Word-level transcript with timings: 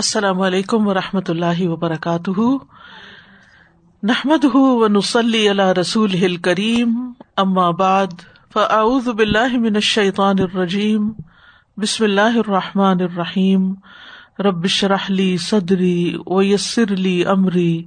السلام 0.00 0.40
علیکم 0.40 0.86
و 0.86 0.94
رحمۃ 0.94 1.28
اللہ 1.28 1.68
وبرکاتہ۔ 1.68 2.40
نحمد 4.02 4.44
و 4.54 4.88
نسلی 4.88 5.48
اللہ 5.48 5.72
رسول 5.72 6.14
ہل 6.14 6.36
کریم 6.36 7.12
بعد، 7.78 8.06
فاعوذ 8.52 9.08
باللہ 9.08 9.58
من 9.58 9.74
الشیطان 9.74 10.36
الرجیم، 10.38 11.12
بسم 11.76 12.04
اللہ 12.04 12.20
الرحمٰن 12.20 13.00
الرحیم۔ 13.00 13.74
ربش 14.38 14.84
رحلی 14.84 15.36
صدری 15.36 16.16
ویسر 16.26 16.92
علی 16.92 17.24
عمری 17.24 17.84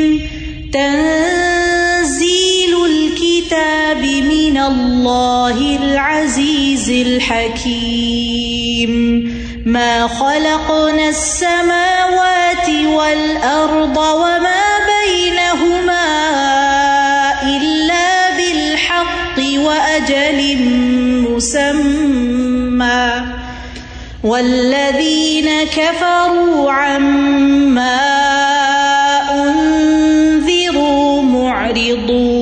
تنزیل 0.72 2.74
الكتاب 2.82 4.04
من 4.26 4.58
اللہ 4.58 5.62
العزیز 5.70 6.88
الحکیم 6.96 8.92
ما 9.72 10.06
خلقنا 10.18 11.06
السماوات 11.06 12.68
والأرض 12.68 13.96
وما 13.96 14.62
بينهما 14.86 15.91
وأجل 20.12 20.40
مسمى 21.30 23.22
والذين 24.24 25.48
كفروا 25.64 26.72
عما 26.72 28.00
أنذروا 29.30 31.22
معرضون 31.22 32.32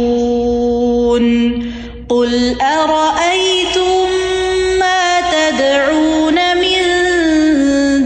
قل 2.08 2.60
أرأيتم 2.60 4.08
ما 4.78 5.20
تدعون 5.20 6.56
من 6.56 6.80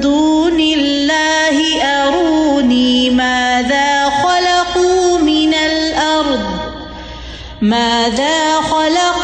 دون 0.01 0.61
الله 0.61 1.83
أروني 1.83 3.11
ماذا 3.11 4.05
خلقوا 4.05 5.19
من 5.19 5.55
الأرض 5.55 6.41
ماذا 7.63 8.61
خلقوا 8.61 9.24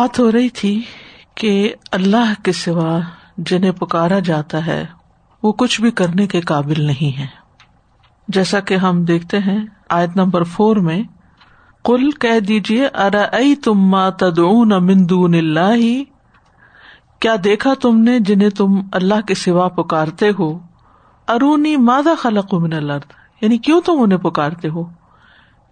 بات 0.00 0.18
ہو 0.18 0.32
رہی 0.32 0.48
تھی 0.48 0.82
کہ 1.34 1.74
اللہ 1.92 2.32
کے 2.42 2.52
سوا 2.52 2.98
جنہیں 3.38 3.72
پکارا 3.72 4.18
جاتا 4.18 4.66
ہے، 4.66 4.84
وہ 5.42 5.52
کچھ 5.52 5.80
بھی 5.80 5.90
کرنے 5.90 6.26
کے 6.26 6.40
قابل 6.40 6.82
نہیں 6.82 7.18
ہے 7.18 7.26
جیسا 8.28 8.60
کہ 8.60 8.74
ہم 8.74 9.04
دیکھتے 9.04 9.38
ہیں 9.38 9.58
آیت 9.88 10.16
نمبر 10.16 10.42
فور 10.44 10.76
میں 10.76 11.02
کل 11.84 12.10
کہہ 12.10 12.40
دیجیے 12.40 12.86
ارا 12.86 13.24
تم 13.64 13.96
تدعون 14.18 14.72
من 14.86 15.08
دون 15.10 15.34
اللہ؟ 15.34 15.82
کیا 17.20 17.34
دیکھا 17.44 17.74
تم 17.74 18.00
نے 18.00 18.18
جنہیں 18.18 18.50
تم 18.50 18.80
اللہ 18.92 19.20
کے 19.26 19.34
سوا 19.34 19.68
پکارتے 19.68 20.30
ہو؟ 20.38 20.58
ارونی 21.28 21.76
مادہ 21.76 22.14
خلق 22.18 22.54
من 22.54 22.72
الارض؟ 22.72 23.12
یعنی 23.40 23.58
کیوں 23.58 23.80
تم 23.80 24.02
انہیں 24.02 24.18
پکارتے 24.18 24.68
ہو؟ 24.68 24.84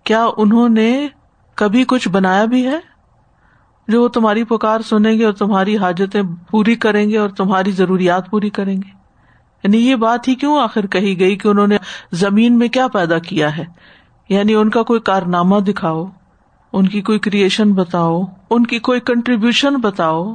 کیا 0.04 0.26
انہوں 0.36 0.68
نے 0.68 1.08
کبھی 1.54 1.84
کچھ 1.88 2.08
بنایا 2.08 2.44
بھی 2.44 2.66
ہے؟ 2.66 2.78
جو 3.88 4.02
وہ 4.02 4.08
تمہاری 4.08 4.44
پکار 4.44 4.80
سنیں 4.80 5.18
گے 5.18 5.24
اور 5.24 5.32
تمہاری 5.32 5.76
حاجتیں 5.76 6.22
پوری 6.50 6.74
کریں 6.74 7.10
گے 7.10 7.18
اور 7.18 7.28
تمہاری 7.28 7.70
ضروریات 7.70 8.30
پوری 8.30 8.50
کریں 8.50 8.76
گے۔ 8.76 8.98
یعنی 9.64 9.78
یہ 9.78 9.96
بات 9.96 10.28
ہی 10.28 10.34
کیوں 10.34 10.58
آخر 10.58 10.86
کہی 10.86 11.20
گئی 11.20 11.36
کہ 11.36 11.48
انہوں 11.48 11.66
نے 11.66 11.76
زمین 12.12 12.58
میں 12.58 12.68
کیا 12.68 12.88
پیدا 12.88 13.18
کیا 13.18 13.56
ہے؟ 13.56 13.64
یعنی 14.28 14.54
ان 14.54 14.70
کا 14.70 14.82
کوئی 14.82 15.00
کارنامہ 15.00 15.56
دکھاؤ، 15.56 16.04
ان 16.72 16.88
کی 16.88 17.02
کوئی 17.02 17.18
کریشن 17.18 17.72
بتاؤ، 17.72 18.22
ان 18.50 18.66
کی 18.66 18.78
کوئی 18.78 19.00
کنٹریبیوشن 19.00 19.76
بتاؤ۔ 19.76 20.34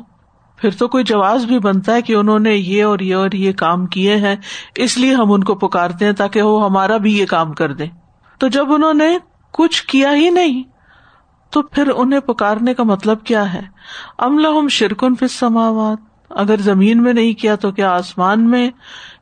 پھر 0.57 0.69
تو 0.71 0.87
کوئی 0.87 1.03
جواز 1.03 1.45
بھی 1.45 1.59
بنتا 1.59 1.93
ہے 1.93 2.01
کہ 2.01 2.13
انہوں 2.13 2.39
نے 2.39 2.55
یہ 2.55 2.83
اور 2.83 2.99
یہ 2.99 3.15
اور 3.15 3.31
یہ 3.31 3.51
کام 3.51 3.85
کیے 3.85 4.15
ہیں، 4.15 4.35
اس 4.75 4.97
لیے 4.97 5.13
ہم 5.13 5.31
ان 5.31 5.43
کو 5.43 5.55
پکارتے 5.55 6.05
ہیں 6.05 6.11
تاکہ 6.11 6.41
وہ 6.41 6.65
ہمارا 6.65 6.97
بھی 6.97 7.17
یہ 7.17 7.25
کام 7.25 7.53
کر 7.53 7.73
دیں۔ 7.73 7.87
تو 8.37 8.47
جب 8.47 8.73
انہوں 8.73 8.93
نے 8.93 9.17
کچھ 9.51 9.83
کیا 9.83 10.15
ہی 10.15 10.29
نہیں 10.29 10.72
تو 11.53 11.61
پھر 11.61 11.89
انہیں 11.95 12.19
پکارنے 12.19 12.73
کا 12.73 12.83
مطلب 12.83 13.23
کیا 13.23 13.53
ہے؟ 13.53 13.61
املہم 14.17 14.67
شرکن 14.67 15.15
فس 15.15 15.31
سماوات 15.31 15.97
اگر 16.29 16.55
زمین 16.59 17.03
میں 17.03 17.13
نہیں 17.13 17.33
کیا 17.33 17.55
تو 17.55 17.71
کیا 17.71 17.91
آسمان 17.91 18.49
میں 18.49 18.71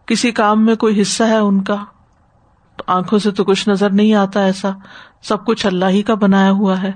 کسی 0.06 0.32
کام 0.32 0.66
میں 0.66 0.76
کوئی 0.76 1.02
حصہ 1.02 1.24
ہے 1.24 1.38
ان 1.38 1.64
کا؟ 1.64 1.76
آنکھوں 2.88 3.20
سے 3.20 3.32
تو 3.32 3.44
کچھ 3.44 3.70
نظر 3.70 3.90
نہیں 3.90 4.14
آتا 4.14 4.40
ایسا۔ 4.42 4.70
سب 5.22 5.46
کچھ 5.46 5.66
اللہ 5.66 5.86
ہی 5.86 6.02
کا 6.02 6.14
بنایا 6.14 6.52
ہوا 6.52 6.82
ہے۔ 6.82 6.92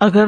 اگر 0.00 0.26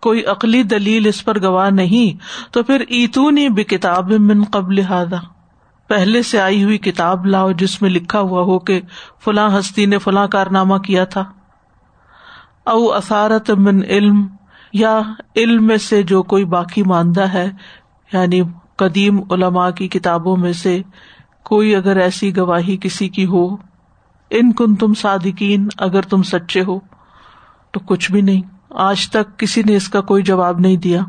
کوئی 0.00 0.24
عقلی 0.24 0.62
دلیل 0.62 1.06
اس 1.06 1.24
پر 1.24 1.42
گواہ 1.42 1.70
نہیں 1.70 2.24
تو 2.54 2.62
پھر 2.62 2.80
ایتونی 2.80 3.48
بھی 3.48 3.64
کتاب 3.64 4.10
من 4.10 4.44
قبل 4.44 4.80
ہادا 4.80 5.16
پہلے 5.88 6.22
سے 6.22 6.40
آئی 6.40 6.64
ہوئی 6.64 6.78
کتاب 6.78 7.26
لاؤ 7.26 7.52
جس 7.52 7.82
میں 7.82 7.90
لکھا 7.90 8.20
ہوا 8.20 8.42
ہو 8.42 8.58
کہ 8.58 8.80
فلاں 9.24 9.58
ہستی 9.58 9.86
نے 9.86 9.98
فلاں 9.98 10.28
کارنامہ 10.28 10.76
کیا 10.76 11.04
تھا۔ 11.04 11.24
او 12.64 12.92
اثارت 12.92 13.50
من 13.50 13.82
علم، 13.82 14.26
یا 14.72 15.00
علم 15.36 15.66
میں 15.66 15.76
سے 15.76 16.02
جو 16.02 16.22
کوئی 16.22 16.44
باقی 16.44 16.82
ماندہ 16.82 17.20
ہے 17.20 17.50
یعنی 18.12 18.42
قدیم 18.76 19.20
علماء 19.30 19.70
کی 19.70 19.88
کتابوں 19.88 20.36
میں 20.36 20.52
سے 20.52 20.82
کوئی 21.44 21.76
اگر 21.76 21.96
ایسی 21.96 22.36
گواہی 22.36 22.76
کسی 22.80 23.08
کی 23.08 23.26
ہو، 23.26 23.56
ان 24.30 24.52
کن 24.52 24.74
تم 24.74 24.94
صادقین، 24.94 25.68
اگر 25.78 26.02
تم 26.02 26.22
سچے 26.22 26.62
ہو، 26.62 26.78
تو 27.70 27.80
کچھ 27.80 28.12
بھی 28.12 28.20
نہیں۔ 28.20 28.42
آج 28.70 29.10
تک 29.10 29.38
کسی 29.38 29.62
نے 29.66 29.76
اس 29.76 29.88
کا 29.88 30.00
کوئی 30.00 30.22
جواب 30.22 30.58
نہیں 30.58 30.76
دیا۔ 30.76 31.00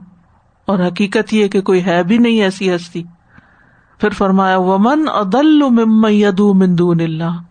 اور 0.68 0.79
حقیقت 0.79 1.33
یہ 1.33 1.47
کہ 1.47 1.62
کوئی 1.62 1.85
ہے 1.85 2.03
بھی 2.03 2.18
نہیں 2.18 2.41
ایسی 2.41 2.75
ہستی۔ 2.75 3.03
پھر 4.00 4.09
فرمایا، 4.09 4.57
ومن 4.57 5.06
ادل 5.07 5.62
یدو 6.12 6.54
مندون 6.54 7.01
اللہ۔ 7.01 7.42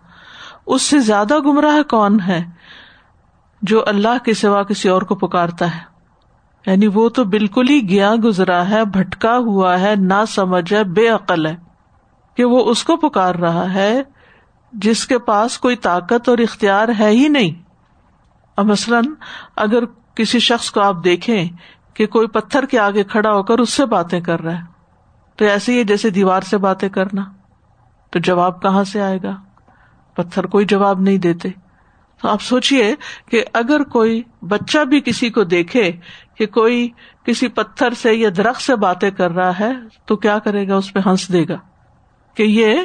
اس 0.67 0.83
سے 0.83 0.99
زیادہ 0.99 1.39
گمراہ 1.39 1.91
کون 1.91 2.19
ہے؟ 2.27 2.45
جو 3.63 3.85
اللہ 3.87 4.25
کے 4.25 4.35
سوا 4.35 4.63
کسی 4.63 4.89
اور 4.89 5.03
کو 5.03 5.15
پکارتا 5.15 5.77
ہے۔ 5.77 5.91
یعنی 6.67 6.87
وہ 6.87 7.09
تو 7.09 7.25
بالکل 7.25 7.69
ہی 7.69 7.89
گیا 7.89 8.15
گزرا 8.25 8.69
ہے، 8.69 8.85
بھٹکا 8.85 9.39
ہوا 9.39 9.81
ہے 9.81 9.95
نہ 9.97 10.25
سمجھ 10.29 10.73
ہے، 10.73 10.85
بے 10.85 11.09
عقل 11.09 11.47
ہے 11.47 11.57
کہ 12.37 12.45
وہ 12.45 12.65
اس 12.65 12.85
کو 12.85 12.97
پکار 12.97 13.35
رہا 13.35 13.75
ہے 13.75 14.03
جس 14.73 15.07
کے 15.07 15.19
پاس 15.19 15.59
کوئی 15.59 15.77
طاقت 15.77 16.29
اور 16.29 16.39
اختیار 16.39 16.89
ہے 16.99 17.09
ہی 17.09 17.29
نہیں۔ 17.29 17.63
اب 18.57 18.65
مثلاً 18.65 19.05
اگر 19.57 19.85
کسی 20.15 20.39
شخص 20.39 20.71
کو 20.71 20.81
آپ 20.81 20.97
دیکھیں 21.05 21.49
کہ 21.95 22.07
کوئی 22.07 22.27
پتھر 22.27 22.67
کے 22.67 22.79
آگے 22.79 23.05
کھڑا 23.05 23.33
ہو 23.33 23.43
کر 23.43 23.59
اس 23.59 23.71
سے 23.71 23.87
باتیں 23.87 24.21
کر 24.21 24.41
رہا 24.41 24.59
ہے، 24.59 24.65
تو 25.37 25.45
ایسے 25.45 25.73
ہی 25.73 25.85
جیسے 25.85 26.11
دیوار 26.11 26.41
سے 26.41 26.59
باتیں 26.59 26.89
کرنا۔ 26.89 27.25
تو 28.11 28.19
جواب 28.19 28.63
کہاں 28.63 28.85
سے 28.85 29.03
آئے 29.03 29.19
گا؟ 29.23 29.37
پتھر 30.15 30.47
کوئی 30.47 30.67
جواب 30.67 31.01
نہیں 31.01 31.19
دیتے۔ 31.19 31.49
آپ 32.23 32.43
سوچیے 32.43 32.95
کہ 33.31 33.45
اگر 33.53 33.83
کوئی 33.83 34.23
بچہ 34.49 34.85
بھی 34.85 35.01
کسی 35.01 35.31
کو 35.31 35.45
دیکھے 35.45 35.93
کہ 36.35 36.47
کوئی 36.47 36.89
کسی 37.25 37.49
پتھر 37.49 37.91
سے 37.91 38.15
یا 38.15 38.29
درخت 38.37 38.63
سے 38.63 38.77
باتیں 38.77 39.11
کر 39.11 39.31
رہا 39.31 39.59
ہے، 39.61 39.73
تو 40.05 40.17
کیا 40.17 40.39
کرے 40.39 40.69
گا؟ 40.69 40.77
اس 40.77 40.93
پہ 40.93 41.01
ہنس 41.07 41.33
دے 41.33 41.45
گا 41.49 41.59
کہ 42.35 42.43
یہ 42.43 42.81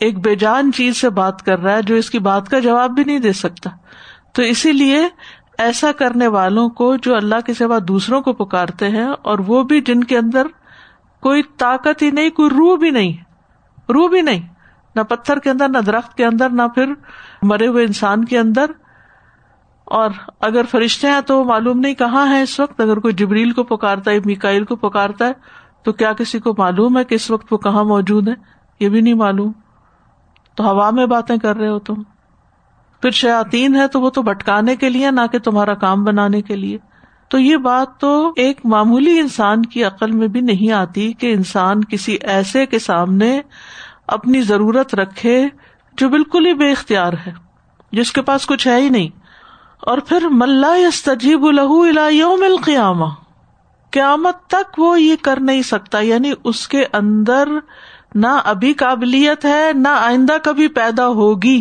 ایک 0.00 0.18
بے 0.18 0.34
جان 0.34 0.72
چیز 0.72 0.96
سے 0.96 1.10
بات 1.10 1.42
کر 1.42 1.58
رہا 1.58 1.76
ہے 1.76 1.82
جو 1.82 1.94
اس 1.94 2.10
کی 2.10 2.18
بات 2.18 2.48
کا 2.48 2.58
جواب 2.58 2.90
بھی 2.90 3.04
نہیں 3.04 3.18
دے 3.18 3.32
سکتا۔ 3.32 3.70
تو 4.32 4.42
اسی 4.42 4.72
لیے 4.72 5.08
ایسا 5.58 5.92
کرنے 5.92 6.26
والوں 6.26 6.68
کو 6.68 6.96
جو 6.96 7.16
اللہ 7.16 7.40
کے 7.46 7.54
سوا 7.54 7.78
دوسروں 7.88 8.20
کو 8.20 8.32
پکارتے 8.32 8.88
ہیں 8.88 9.08
اور 9.22 9.38
وہ 9.38 9.62
بھی 9.62 9.80
جن 9.80 10.04
کے 10.04 10.18
اندر 10.18 10.46
کوئی 11.20 11.42
طاقت 11.58 12.02
ہی 12.02 12.10
نہیں، 12.10 12.30
کوئی 12.30 12.50
روح 12.50 12.76
بھی 12.76 12.90
نہیں، 12.90 13.12
روح 13.92 14.08
بھی 14.08 14.20
نہیں۔ 14.20 14.53
نہ 14.96 15.02
پتھر 15.02 15.38
کے 15.38 15.50
اندر، 15.50 15.68
نہ 15.68 15.78
درخت 15.78 16.14
کے 16.14 16.24
اندر، 16.24 16.50
نہ 16.50 16.62
پھر 16.74 16.92
مرے 17.42 17.66
ہوئے 17.66 17.84
انسان 17.84 18.24
کے 18.24 18.38
اندر۔ 18.38 18.66
اور 19.84 20.10
اگر 20.40 20.62
فرشتے 20.70 21.10
ہیں 21.10 21.20
تو 21.20 21.44
معلوم 21.44 21.78
نہیں 21.78 21.94
کہاں 21.94 22.28
ہے 22.28 22.42
اس 22.42 22.60
وقت۔ 22.60 22.80
اگر 22.80 22.98
کوئی 22.98 23.14
جبریل 23.14 23.50
کو 23.50 23.62
پکارتا 23.62 24.10
ہے 24.10 24.18
میکائل 24.24 24.64
کو 24.64 24.76
پکارتا 24.76 25.26
ہے، 25.26 25.32
تو 25.82 25.92
کیا 25.92 26.12
کسی 26.12 26.38
کو 26.38 26.54
معلوم 26.58 26.98
ہے 26.98 27.04
کہ 27.04 27.14
اس 27.14 27.30
وقت 27.30 27.52
وہ 27.52 27.58
کہاں 27.58 27.84
موجود 27.84 28.28
ہے 28.28 28.34
یہ 28.80 28.88
بھی 28.88 29.00
نہیں 29.00 29.14
معلوم۔ 29.14 29.52
تو 30.54 30.70
ہوا 30.70 30.90
میں 30.90 31.06
باتیں 31.06 31.36
کر 31.36 31.56
رہے 31.56 31.68
ہو 31.68 31.78
تم۔ 31.78 31.94
پھر 33.00 33.10
شاطین 33.10 33.74
ہے 33.74 33.88
تو 33.88 34.00
وہ 34.00 34.10
تو 34.10 34.22
بٹکانے 34.22 34.76
کے 34.76 34.88
لیے، 34.88 35.10
نہ 35.10 35.20
کہ 35.32 35.38
تمہارا 35.38 35.74
کام 35.74 36.04
بنانے 36.04 36.42
کے 36.42 36.56
لیے۔ 36.56 36.78
تو 37.28 37.38
یہ 37.38 37.56
بات 37.56 38.00
تو 38.00 38.32
ایک 38.36 38.60
معمولی 38.64 39.18
انسان 39.18 39.62
کی 39.62 39.84
عقل 39.84 40.10
میں 40.10 40.28
بھی 40.28 40.40
نہیں 40.40 40.72
آتی 40.72 41.12
کہ 41.12 41.32
انسان 41.32 41.84
کسی 41.84 42.18
ایسے 42.22 42.66
کے 42.66 42.78
سامنے 42.78 43.40
اپنی 44.06 44.42
ضرورت 44.42 44.94
رکھے 44.94 45.48
جو 45.92 46.08
بالکل 46.08 46.46
ہی 46.46 46.54
بے 46.54 46.70
اختیار 46.72 47.12
ہے، 47.26 47.32
جس 47.92 48.12
کے 48.12 48.22
پاس 48.22 48.46
کچھ 48.46 48.68
ہے 48.68 48.80
ہی 48.80 48.88
نہیں۔ 48.88 49.08
اور 49.80 49.98
پھر 49.98 50.26
ملا 50.30 50.74
تجیب 51.04 51.44
الہ 51.44 52.12
یوم 52.12 52.42
القیامہ، 52.42 53.06
قیامت 53.90 54.46
تک 54.46 54.78
وہ 54.78 55.00
یہ 55.00 55.16
کر 55.22 55.40
نہیں 55.40 55.62
سکتا 55.62 56.00
یعنی 56.00 56.32
اس 56.44 56.68
کے 56.68 56.84
اندر 56.92 57.48
نہ 58.14 58.40
ابھی 58.44 58.72
قابلیت 58.72 59.44
ہے، 59.44 59.70
نہ 59.74 59.88
آئندہ 59.88 60.36
کبھی 60.42 60.68
پیدا 60.68 61.06
ہوگی۔ 61.06 61.60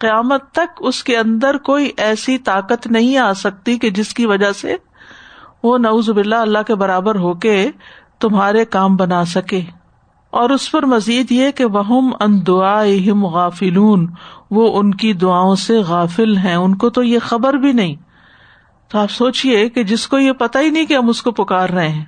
قیامت 0.00 0.52
تک 0.52 0.78
اس 0.80 1.04
کے 1.04 1.16
اندر 1.18 1.56
کوئی 1.56 1.90
ایسی 1.96 2.38
طاقت 2.38 2.86
نہیں 2.86 3.16
آ 3.16 3.32
سکتی 3.32 3.78
کہ 3.78 3.90
جس 3.90 4.14
کی 4.14 4.26
وجہ 4.26 4.52
سے 4.52 4.76
وہ 5.62 5.78
نعوذ 5.78 6.10
باللہ 6.10 6.34
اللہ 6.34 6.62
کے 6.66 6.74
برابر 6.74 7.14
ہو 7.14 7.34
کے 7.34 7.70
تمہارے 8.20 8.64
کام 8.64 8.96
بنا 8.96 9.24
سکے۔ 9.24 9.60
اور 10.30 10.50
اس 10.50 10.70
پر 10.70 10.86
مزید 10.86 11.32
یہ 11.32 11.50
کہ 11.50 11.64
وہ 11.64 12.10
ان 12.20 12.46
دعا 12.46 12.84
غافلون، 13.22 14.06
وہ 14.50 14.80
ان 14.80 14.94
کی 14.94 15.12
دعاؤں 15.12 15.54
سے 15.54 15.78
غافل 15.78 16.36
ہیں، 16.36 16.54
ان 16.54 16.74
کو 16.74 16.90
تو 16.90 17.02
یہ 17.02 17.18
خبر 17.22 17.54
بھی 17.54 17.72
نہیں۔ 17.72 17.96
تو 18.88 18.98
آپ 18.98 19.10
سوچیے 19.10 19.68
کہ 19.68 19.84
جس 19.84 20.08
کو 20.08 20.18
یہ 20.18 20.32
پتا 20.32 20.60
ہی 20.60 20.70
نہیں 20.70 20.86
کہ 20.86 20.94
ہم 20.94 21.08
اس 21.08 21.22
کو 21.22 21.30
پکار 21.30 21.68
رہے 21.68 21.88
ہیں، 21.88 22.04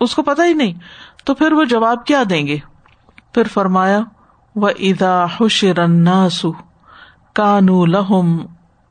اس 0.00 0.14
کو 0.14 0.22
پتا 0.22 0.44
ہی 0.44 0.52
نہیں، 0.52 0.74
تو 1.24 1.34
پھر 1.34 1.52
وہ 1.52 1.64
جواب 1.64 2.06
کیا 2.06 2.22
دیں 2.30 2.46
گے؟ 2.46 2.58
پھر 3.34 3.42
فرمایا 3.44 4.00
و 4.56 4.66
ادا 4.66 5.24
حشرناسو 5.24 6.52
کانو 7.32 7.86
لہم 7.86 8.46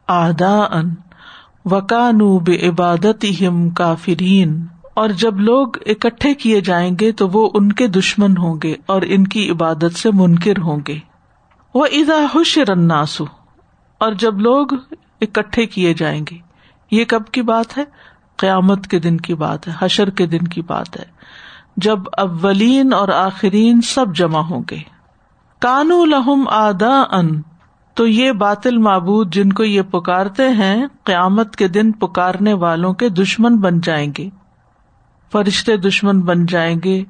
آدا 0.08 0.60
ان 0.60 0.96
و 1.66 1.82
کانو 1.82 2.40
بے 2.40 2.70
عبادت 2.70 3.26
ہم 3.42 3.70
کافرین 3.70 4.66
اور 4.96 5.10
جب 5.10 5.40
لوگ 5.40 5.68
اکٹھے 5.86 6.34
کیے 6.34 6.62
جائیں 6.62 6.96
گے 7.00 7.12
تو 7.12 7.30
وہ 7.34 7.50
ان 7.54 7.72
کے 7.72 7.88
دشمن 7.88 8.38
ہوں 8.38 8.56
گے 8.64 8.76
اور 8.86 9.02
ان 9.06 9.28
کی 9.28 9.52
عبادت 9.52 9.98
سے 9.98 10.10
منکر 10.14 10.62
ہوں 10.62 10.80
گے۔ 10.88 10.98
وہ 11.74 11.86
ادا 11.86 12.26
حشر 12.36 12.64
اور 13.98 14.12
جب 14.12 14.40
لوگ 14.40 14.68
اکٹھے 15.22 15.66
کیے 15.66 15.94
جائیں 15.94 16.26
گے۔ 16.32 16.38
یہ 16.92 17.06
کب 17.06 17.26
کی 17.32 17.42
بات 17.42 17.78
ہے؟ 17.78 17.84
قیامت 18.38 18.88
کے 18.88 19.00
دن 19.00 19.18
کی 19.18 19.36
بات 19.36 19.68
ہے، 19.68 19.74
حشر 19.80 20.10
کے 20.10 20.26
دن 20.26 20.48
کی 20.48 20.62
بات 20.62 21.00
ہے۔ 21.00 21.06
جب 21.78 22.00
اولین 22.18 22.94
اور 22.94 23.10
آخرین 23.10 23.82
سب 23.82 24.16
جمع 24.16 24.40
ہوں 24.40 24.64
گے۔ 24.72 24.78
کانو 25.60 26.06
لہم 26.06 26.48
آدا 26.48 27.18
ان 27.18 27.42
تو 27.94 28.08
یہ 28.08 28.32
باطل 28.32 28.78
معبود 28.78 29.34
جن 29.34 29.54
کو 29.54 29.64
یہ 29.64 29.82
پکارتے 29.82 30.50
ہیں، 30.50 30.86
قیامت 31.04 31.56
کے 31.56 31.68
دن 31.68 31.92
پکارنے 31.92 32.54
والوں 32.54 32.94
کے 32.94 33.10
دشمن 33.10 33.58
بن 33.58 33.82
جائیں 33.82 34.14
گے۔ 34.18 34.30
فرشتے 35.36 35.78
دشمن 35.78 36.22
بن 36.22 36.46
جائیں 36.46 36.80
گے۔ 36.84 37.04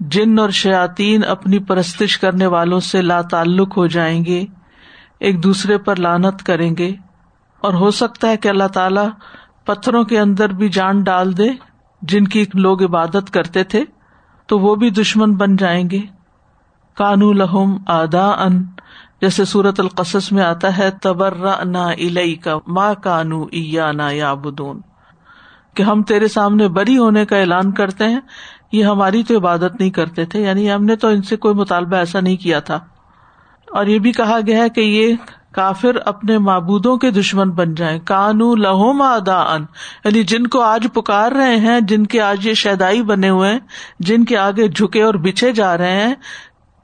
جن 0.00 0.38
اور 0.38 0.50
شیاتین 0.50 1.20
اپنی 1.28 1.58
پرستش 1.58 2.18
کرنے 2.18 2.46
والوں 2.46 2.80
سے 2.80 3.02
لا 3.02 3.20
تعلق 3.20 3.76
ہو 3.76 3.86
جائیں 3.86 4.24
گے۔ 4.24 4.44
ایک 5.20 5.44
دوسرے 5.44 5.78
پر 5.78 5.96
لانت 5.96 6.42
کریں 6.42 6.76
گے۔ 6.76 6.92
اور 7.60 7.74
ہو 7.74 7.90
سکتا 7.90 8.28
ہے 8.28 8.36
کہ 8.36 8.48
اللہ 8.48 8.66
تعالی 8.66 9.00
پتھروں 9.64 10.04
کے 10.04 10.20
اندر 10.20 10.48
بھی 10.48 10.68
جان 10.68 11.02
ڈال 11.02 11.36
دے، 11.36 11.48
جن 12.02 12.28
کی 12.28 12.44
لوگ 12.54 12.84
عبادت 12.84 13.30
کرتے 13.30 13.64
تھے، 13.64 13.84
تو 14.46 14.58
وہ 14.58 14.74
بھی 14.74 14.90
دشمن 14.90 15.34
بن 15.34 15.56
جائیں 15.56 15.90
گے۔ 15.90 16.00
کانو 16.94 17.32
لہم 17.32 17.76
آدا 17.86 18.26
ان 18.26 18.64
جیسے 19.20 19.44
سورت 19.44 19.80
القصص 19.80 20.32
میں 20.32 20.44
آتا 20.44 20.78
ہے 20.78 20.90
تبرا 20.90 21.64
نا 21.64 21.84
الئی 21.84 22.34
کا 22.34 22.56
ماں 22.66 22.94
کانو 22.94 23.42
ایا 23.42 23.92
نا 23.92 24.10
یا 24.10 24.34
بدون 24.34 24.80
کہ 25.78 25.82
ہم 25.82 26.02
تیرے 26.02 26.28
سامنے 26.28 26.68
بری 26.68 26.98
ہونے 26.98 27.24
کا 27.26 27.36
اعلان 27.36 27.72
کرتے 27.72 28.04
ہیں، 28.04 28.20
یہ 28.72 28.84
ہماری 28.84 29.22
تو 29.22 29.36
عبادت 29.36 29.80
نہیں 29.80 29.90
کرتے 29.90 30.24
تھے 30.24 30.42
یعنی 30.42 30.72
ہم 30.72 30.84
نے 30.84 30.96
تو 30.96 31.08
ان 31.08 31.22
سے 31.22 31.36
کوئی 31.36 31.54
مطالبہ 31.54 31.96
ایسا 31.96 32.20
نہیں 32.20 32.36
کیا 32.36 32.60
تھا۔ 32.60 32.80
اور 33.72 33.86
یہ 33.86 33.98
بھی 33.98 34.12
کہا 34.12 34.38
گیا 34.46 34.58
ہے 34.58 34.68
کہ 34.68 34.80
یہ 34.80 35.14
کافر 35.52 35.96
اپنے 36.06 36.38
معبودوں 36.38 36.96
کے 36.96 37.10
دشمن 37.10 37.50
بن 37.50 37.74
جائیں۔ 37.74 37.98
کانو 38.04 38.54
لہوم 38.54 39.02
ادا 39.02 39.40
ان 39.40 39.64
یعنی 40.04 40.22
جن 40.22 40.46
کو 40.46 40.60
آج 40.60 40.86
پکار 40.94 41.32
رہے 41.32 41.56
ہیں، 41.56 41.80
جن 41.80 42.06
کے 42.06 42.20
آج 42.20 42.46
یہ 42.46 42.54
شیدائی 42.54 43.02
بنے 43.02 43.28
ہوئے 43.28 43.52
ہیں، 43.52 43.60
جن 44.00 44.24
کے 44.24 44.36
آگے 44.36 44.68
جھکے 44.68 45.02
اور 45.02 45.14
بچھے 45.14 45.52
جا 45.52 45.76
رہے 45.78 46.06
ہیں، 46.06 46.14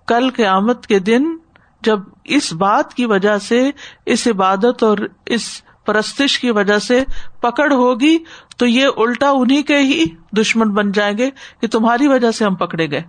کل 0.07 0.31
قیامت 0.31 0.87
کے 0.87 0.99
دن 0.99 1.37
جب 1.83 1.99
اس 2.25 2.53
بات 2.53 2.95
کی 2.95 3.07
وجہ 3.07 3.39
سے 3.39 3.71
اس 4.07 4.27
عبادت 4.27 4.83
اور 4.83 4.99
اس 5.27 5.61
پرستش 5.87 6.39
کی 6.39 6.51
وجہ 6.51 6.79
سے 6.79 7.05
پکڑ 7.41 7.73
ہوگی، 7.73 8.19
تو 8.57 8.67
یہ 8.67 8.87
الٹا 8.97 9.31
انہیں 9.31 9.63
کے 9.63 9.77
ہی 9.77 10.05
دشمن 10.41 10.71
بن 10.71 10.93
جائیں 10.93 11.19
گے 11.19 11.31
کہ 11.61 11.67
تمہاری 11.67 12.09
وجہ 12.09 12.31
سے 12.31 12.45
ہم 12.45 12.55
پکڑے 12.55 12.91
گئے۔ 12.91 13.03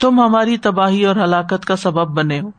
تم 0.00 0.20
ہماری 0.20 0.56
تباہی 0.56 1.04
اور 1.04 1.16
ہلاکت 1.16 1.64
کا 1.64 1.76
سبب 1.76 2.08
بنے 2.08 2.40
ہو۔ 2.40 2.50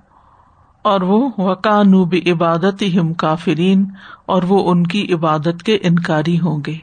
اور 0.81 1.01
وہ 1.01 1.29
وکانو 1.37 2.05
بھی 2.05 2.31
عبادت 2.31 2.83
ہم 2.99 3.13
کافرین، 3.13 3.85
اور 4.25 4.43
وہ 4.43 4.71
ان 4.71 4.87
کی 4.87 5.13
عبادت 5.13 5.63
کے 5.63 5.79
انکاری 5.81 6.39
ہوں 6.39 6.61
گے۔ 6.67 6.75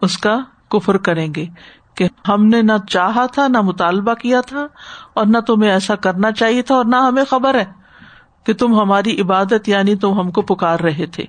اس 0.00 0.18
کا 0.18 0.38
کفر 0.68 0.96
کریں 0.96 1.34
گے 1.36 1.46
کہ 1.94 2.08
ہم 2.28 2.46
نے 2.46 2.62
نہ 2.62 2.72
چاہا 2.88 3.26
تھا، 3.26 3.48
نہ 3.48 3.60
مطالبہ 3.60 4.14
کیا 4.14 4.40
تھا، 4.40 4.66
اور 5.14 5.26
نہ 5.26 5.38
تمہیں 5.38 5.70
ایسا 5.70 5.94
کرنا 5.94 6.32
چاہیے 6.32 6.62
تھا، 6.62 6.74
اور 6.74 6.84
نہ 6.84 6.96
ہمیں 6.96 7.24
خبر 7.24 7.54
ہے 7.54 7.64
کہ 8.44 8.54
تم 8.54 8.80
ہماری 8.80 9.20
عبادت 9.20 9.68
یعنی 9.68 9.96
تم 9.96 10.20
ہم 10.20 10.30
کو 10.30 10.42
پکار 10.42 10.80
رہے 10.80 11.06
تھے۔ 11.06 11.24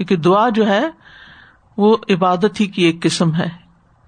کیونکہ 0.00 0.16
دعا 0.16 0.48
جو 0.48 0.68
ہے 0.68 0.82
وہ 1.76 1.96
عبادت 2.10 2.60
ہی 2.60 2.66
کی 2.66 2.82
ایک 2.82 3.02
قسم 3.02 3.34
ہے۔ 3.34 3.48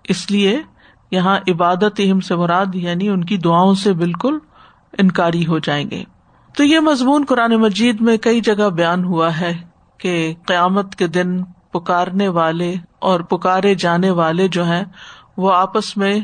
اس 0.04 0.30
لیے 0.30 0.62
یہاں 1.11 1.38
عبادت 1.49 2.00
ہم 2.12 2.20
سے 2.20 2.37
مراد 2.37 2.75
یعنی 2.75 3.08
ان 3.08 3.25
کی 3.25 3.37
دعاؤں 3.37 3.75
سے 3.75 3.92
بالکل 3.92 4.38
انکاری 4.99 5.46
ہو 5.46 5.58
جائیں 5.58 5.90
گے۔ 5.90 6.04
تو 6.56 6.64
یہ 6.64 6.80
مضمون 6.80 7.25
قرآن 7.28 7.54
مجید 7.54 8.00
میں 8.00 8.16
کئی 8.16 8.40
جگہ 8.40 8.68
بیان 8.68 9.04
ہوا 9.04 9.40
ہے 9.40 9.58
کہ 9.99 10.34
قیامت 10.46 10.96
کے 10.96 11.06
دن 11.06 11.44
پکارنے 11.44 12.28
والے 12.28 12.75
اور 12.99 13.20
پکارے 13.20 13.75
جانے 13.75 14.11
والے 14.11 14.49
جو 14.49 14.64
ہیں 14.64 14.84
وہ 15.37 15.52
آپس 15.52 15.96
میں 15.96 16.20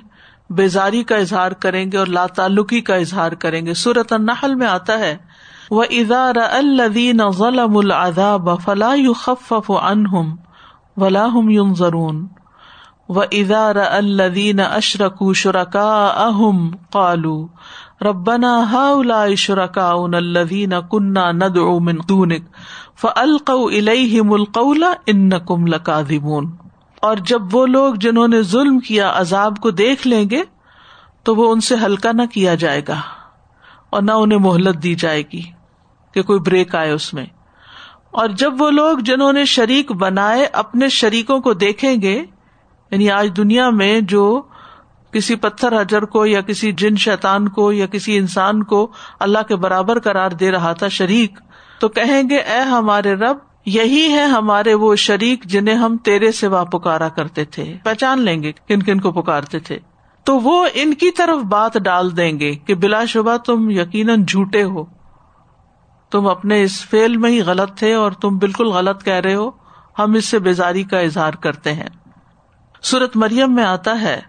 بیزاری 0.50 1.02
کا 1.02 1.16
اظہار 1.16 1.52
کریں 1.52 1.92
گے 1.92 1.96
اور 1.96 2.06
لا 2.06 2.26
تعلقی 2.26 2.80
کا 2.80 2.94
اظہار 2.94 3.32
کریں 3.32 3.66
گے۔ 3.66 3.74
صورت 3.74 4.12
النحل 4.12 4.54
میں 4.54 4.66
آتا 4.66 4.98
ہے 4.98 5.16
وہ 5.70 5.84
ادار 5.90 6.34
الدین 6.50 7.20
غلام 7.38 7.76
العذاب 7.76 8.48
فلاح 8.64 9.12
خف 9.16 9.52
انہم 9.82 10.36
ولاحم 10.96 11.50
یوم 11.50 11.74
ضرون 11.74 12.26
و 13.08 13.20
ادار 13.20 13.76
الدین 13.76 14.60
اشرک 14.60 15.22
شرکا 15.34 16.06
اہم 16.06 16.70
قالو 16.90 17.46
ربنا 18.00 18.52
ہا 18.72 19.34
شرکا 19.34 19.90
ان 19.92 20.14
الدین 20.14 20.72
کنہ 20.90 21.18
ند 21.32 21.56
من 21.80 21.98
دونک 22.08 22.42
فلق 23.00 23.50
الہم 23.50 24.32
القول 24.32 24.84
ان 25.06 25.30
کم 25.46 25.66
لکاذبون 25.66 26.50
اور 27.02 27.16
جب 27.16 27.54
وہ 27.54 27.66
لوگ 27.66 27.94
جنہوں 27.94 28.28
نے 28.28 28.42
ظلم 28.42 28.78
کیا 28.78 29.12
عذاب 29.14 29.58
کو 29.60 29.70
دیکھ 29.70 30.06
لیں 30.06 30.30
گے 30.30 30.42
تو 31.22 31.36
وہ 31.36 31.52
ان 31.52 31.60
سے 31.60 31.74
ہلکا 31.82 32.12
نہ 32.12 32.22
کیا 32.32 32.54
جائے 32.54 32.82
گا 32.88 33.00
اور 33.90 34.02
نہ 34.02 34.12
انہیں 34.12 34.38
مہلت 34.38 34.82
دی 34.82 34.94
جائے 34.94 35.22
گی۔ 35.32 35.42
کہ 36.18 36.26
کوئی 36.26 36.40
بریک 36.40 36.74
آئے 36.74 36.90
اس 36.90 37.14
میں۔ 37.14 37.26
اور 38.10 38.28
جب 38.28 38.62
وہ 38.62 38.70
لوگ 38.70 38.98
جنہوں 38.98 39.32
نے 39.32 39.44
شریک 39.44 39.92
بنائے 39.92 40.48
اپنے 40.52 40.88
شریکوں 40.88 41.40
کو 41.40 41.52
دیکھیں 41.52 42.02
گے 42.02 42.24
یعنی 42.90 43.10
آج 43.10 43.30
دنیا 43.36 43.70
میں 43.70 44.00
جو 44.00 44.42
کسی 45.12 45.36
پتھر 45.36 45.80
حجر 45.80 46.02
کو 46.02 46.26
یا 46.26 46.40
کسی 46.40 46.72
جن 46.72 46.96
شیتان 46.96 47.48
کو 47.48 47.72
یا 47.72 47.86
کسی 47.86 48.16
انسان 48.16 48.62
کو 48.62 48.90
اللہ 49.20 49.38
کے 49.48 49.56
برابر 49.56 49.98
قرار 49.98 50.30
دے 50.30 50.50
رہا 50.50 50.72
تھا 50.72 50.88
شریک، 50.88 51.38
تو 51.80 51.88
کہیں 51.88 52.22
گے، 52.30 52.36
اے 52.36 52.60
ہمارے 52.60 53.14
رب، 53.14 53.36
یہی 53.66 54.12
ہے 54.12 54.22
ہمارے 54.22 54.74
وہ 54.74 54.96
شریک 54.96 55.44
جنہیں 55.44 55.74
ہم 55.74 55.96
تیرے 55.96 56.32
سے 56.32 56.48
پکارا 56.72 57.08
کرتے 57.08 57.44
تھے۔ 57.44 57.76
پہچان 57.84 58.20
لیں 58.20 58.42
گے 58.42 58.52
کن 58.52 58.82
کن 58.82 59.00
کو 59.00 59.12
پکارتے 59.12 59.58
تھے۔ 59.58 59.78
تو 60.24 60.40
وہ 60.40 60.66
ان 60.74 60.94
کی 60.94 61.10
طرف 61.10 61.42
بات 61.42 61.78
ڈال 61.78 62.16
دیں 62.16 62.40
گے 62.40 62.54
کہ 62.54 62.74
بلا 62.74 63.04
شبہ 63.04 63.36
تم 63.36 63.70
یقیناً 63.70 64.24
جھوٹے 64.24 64.62
ہو۔ 64.62 64.97
تم 66.10 66.26
اپنے 66.26 66.62
اس 66.62 66.88
فیل 66.90 67.16
میں 67.16 67.30
ہی 67.30 67.42
غلط 67.42 67.78
تھے 67.78 67.94
اور 67.94 68.12
تم 68.12 68.38
بالکل 68.38 68.66
غلط 68.66 69.04
کہہ 69.04 69.14
رہے 69.14 69.34
ہو، 69.34 69.50
ہم 69.98 70.14
اس 70.14 70.24
سے 70.24 70.38
بیزاری 70.38 70.82
کا 70.82 70.98
اظہار 70.98 71.32
کرتے 71.32 71.72
ہیں۔ 71.72 71.88
سورت 72.82 73.16
مریم 73.16 73.54
میں 73.54 73.64
آتا 73.64 74.00
ہے 74.00 74.20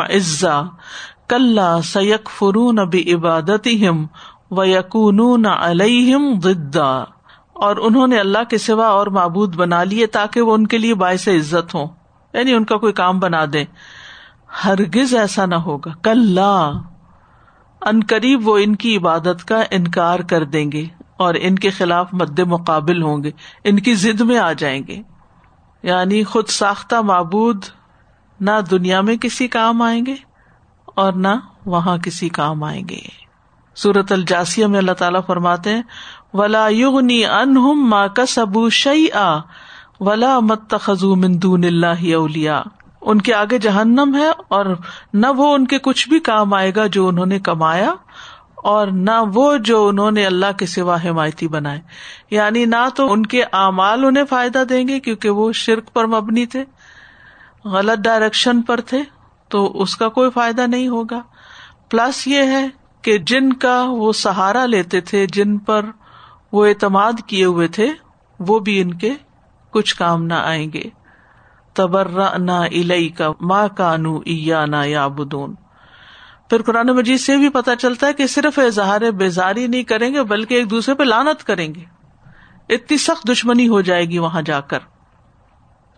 عزا 0.00 0.62
کل 1.28 1.58
سیک 1.84 2.30
فرون 2.38 2.78
اب 2.78 2.96
عبادت 3.14 3.68
و 4.50 4.64
یقون 4.64 5.46
علیہم 5.46 6.40
ضدا۔ 6.42 7.04
اور 7.52 7.76
انہوں 7.76 8.06
نے 8.06 8.18
اللہ 8.18 8.44
کے 8.50 8.58
سوا 8.58 8.86
اور 8.86 9.06
معبود 9.06 9.56
بنا 9.56 9.84
لیے 9.84 10.06
تاکہ 10.06 10.40
وہ 10.40 10.54
ان 10.54 10.66
کے 10.66 10.78
لیے 10.78 10.94
باعث 10.94 11.28
عزت 11.28 11.74
ہوں۔ 11.74 11.86
یعنی 12.32 12.52
ان 12.52 12.64
کا 12.64 12.76
کوئی 12.76 12.92
کام 12.92 13.18
بنا 13.18 13.44
دے 13.52 13.64
ہرگز 14.64 15.14
ایسا 15.14 15.46
نہ 15.46 15.54
ہوگا۔ 15.54 15.90
کل 16.02 16.38
ان 17.86 18.00
قریب 18.08 18.48
وہ 18.48 18.58
ان 18.58 18.76
کی 18.76 18.96
عبادت 18.96 19.48
کا 19.48 19.62
انکار 19.70 20.20
کر 20.20 20.44
دیں 20.44 20.72
گے 20.72 20.86
اور 21.16 21.34
ان 21.40 21.54
کے 21.54 21.70
خلاف 21.70 22.08
مد 22.12 22.38
مقابل 22.38 23.02
ہوں 23.02 23.22
گے، 23.22 23.30
ان 23.64 23.80
کی 23.80 23.94
ضد 23.94 24.20
میں 24.20 24.38
آ 24.38 24.52
جائیں 24.52 24.82
گے۔ 24.88 25.02
یعنی 25.82 26.24
خود 26.24 26.48
ساختہ 26.48 26.94
معبود 26.94 27.64
نہ 28.40 28.50
دنیا 28.70 29.00
میں 29.00 29.16
کسی 29.16 29.48
کام 29.48 29.82
آئیں 29.82 30.06
گے 30.06 30.14
اور 30.84 31.12
نہ 31.12 31.28
وہاں 31.66 31.98
کسی 31.98 32.28
کام 32.28 32.64
آئیں 32.64 32.88
گے۔ 32.88 33.00
سورت 33.74 34.12
الجاسیہ 34.12 34.66
میں 34.66 34.78
اللہ 34.78 34.92
تعالیٰ 34.92 35.20
فرماتے 35.26 35.74
ہیں، 35.74 35.82
ولا 36.34 36.68
یغنی 36.70 37.24
انہم 37.24 37.90
ما 37.90 38.06
کسبو 38.06 38.70
شیئا 38.70 39.40
ولا 40.00 40.38
متخذو 40.40 41.16
من 41.16 41.42
دون 41.42 41.64
اللہ 41.64 42.14
اولیا 42.14 42.62
ان 43.00 43.20
کے 43.20 43.34
آگے 43.34 43.58
جہنم 43.58 44.16
ہے 44.18 44.28
اور 44.28 44.66
نہ 45.14 45.26
وہ 45.26 45.54
ان 45.54 45.66
کے 45.66 45.78
کچھ 45.78 46.08
بھی 46.08 46.20
کام 46.20 46.54
آئے 46.54 46.72
گا 46.76 46.86
جو 46.86 47.08
انہوں 47.08 47.26
نے 47.26 47.38
کمایا 47.38 47.94
اور 48.54 48.86
نہ 48.86 49.10
وہ 49.34 49.56
جو 49.56 49.88
انہوں 49.88 50.10
نے 50.10 50.26
اللہ 50.26 50.58
کے 50.58 50.66
سوا 50.66 50.96
حمایتی 51.04 51.48
بنائے۔ 51.48 51.80
یعنی 52.30 52.64
نہ 52.64 52.88
تو 52.96 53.12
ان 53.12 53.26
کے 53.26 53.42
اعمال 53.52 54.04
انہیں 54.04 54.24
فائدہ 54.24 54.64
دیں 54.68 54.88
گے 54.88 55.00
کیونکہ 55.00 55.30
وہ 55.30 55.52
شرک 55.52 55.92
پر 55.92 56.06
مبنی 56.06 56.46
تھے، 56.46 56.64
غلط 57.64 57.98
ڈائریکشن 57.98 58.62
پر 58.62 58.80
تھے، 58.80 59.02
تو 59.48 59.82
اس 59.82 59.96
کا 59.96 60.08
کوئی 60.08 60.30
فائدہ 60.30 60.66
نہیں 60.66 60.88
ہوگا۔ 60.88 61.20
پلس 61.90 62.26
یہ 62.26 62.42
ہے 62.42 62.68
کہ 63.02 63.18
جن 63.18 63.52
کا 63.52 63.84
وہ 63.88 64.12
سہارا 64.12 64.66
لیتے 64.66 65.00
تھے، 65.00 65.26
جن 65.26 65.58
پر 65.58 65.84
وہ 66.52 66.66
اعتماد 66.66 67.12
کیے 67.26 67.44
ہوئے 67.44 67.68
تھے، 67.68 67.92
وہ 68.40 68.58
بھی 68.58 68.80
ان 68.80 68.94
کے 68.94 69.14
کچھ 69.70 69.96
کام 69.96 70.24
نہ 70.24 70.34
آئیں 70.34 70.72
گے۔ 70.72 70.99
تبرا 71.74 72.36
نہ 72.38 72.52
الئی 72.52 73.08
کا 73.08 73.28
ماں 73.40 73.68
کانو 73.76 74.16
ایا 74.16 74.66
نا 74.66 74.84
یا 74.84 75.06
بدون 75.06 75.54
پھر 76.50 76.62
قرآن 76.62 76.86
مجید 76.86 77.20
سے 77.20 77.36
بھی 77.36 77.48
پتا 77.48 77.76
چلتا 77.76 78.06
ہے 78.06 78.12
کہ 78.12 78.26
صرف 78.26 78.58
اظہار 78.58 79.00
بیزاری 79.10 79.66
نہیں 79.66 79.82
کریں 79.82 80.14
گے، 80.14 80.22
بلکہ 80.22 80.54
ایک 80.54 80.70
دوسرے 80.70 80.94
پہ 80.94 81.02
لانت 81.02 81.44
کریں 81.44 81.74
گے۔ 81.74 81.84
اتنی 82.68 82.96
سخت 82.96 83.28
دشمنی 83.28 83.68
ہو 83.68 83.80
جائے 83.80 84.04
گی 84.04 84.18
وہاں 84.18 84.42
جا 84.42 84.60
کر۔ 84.60 84.78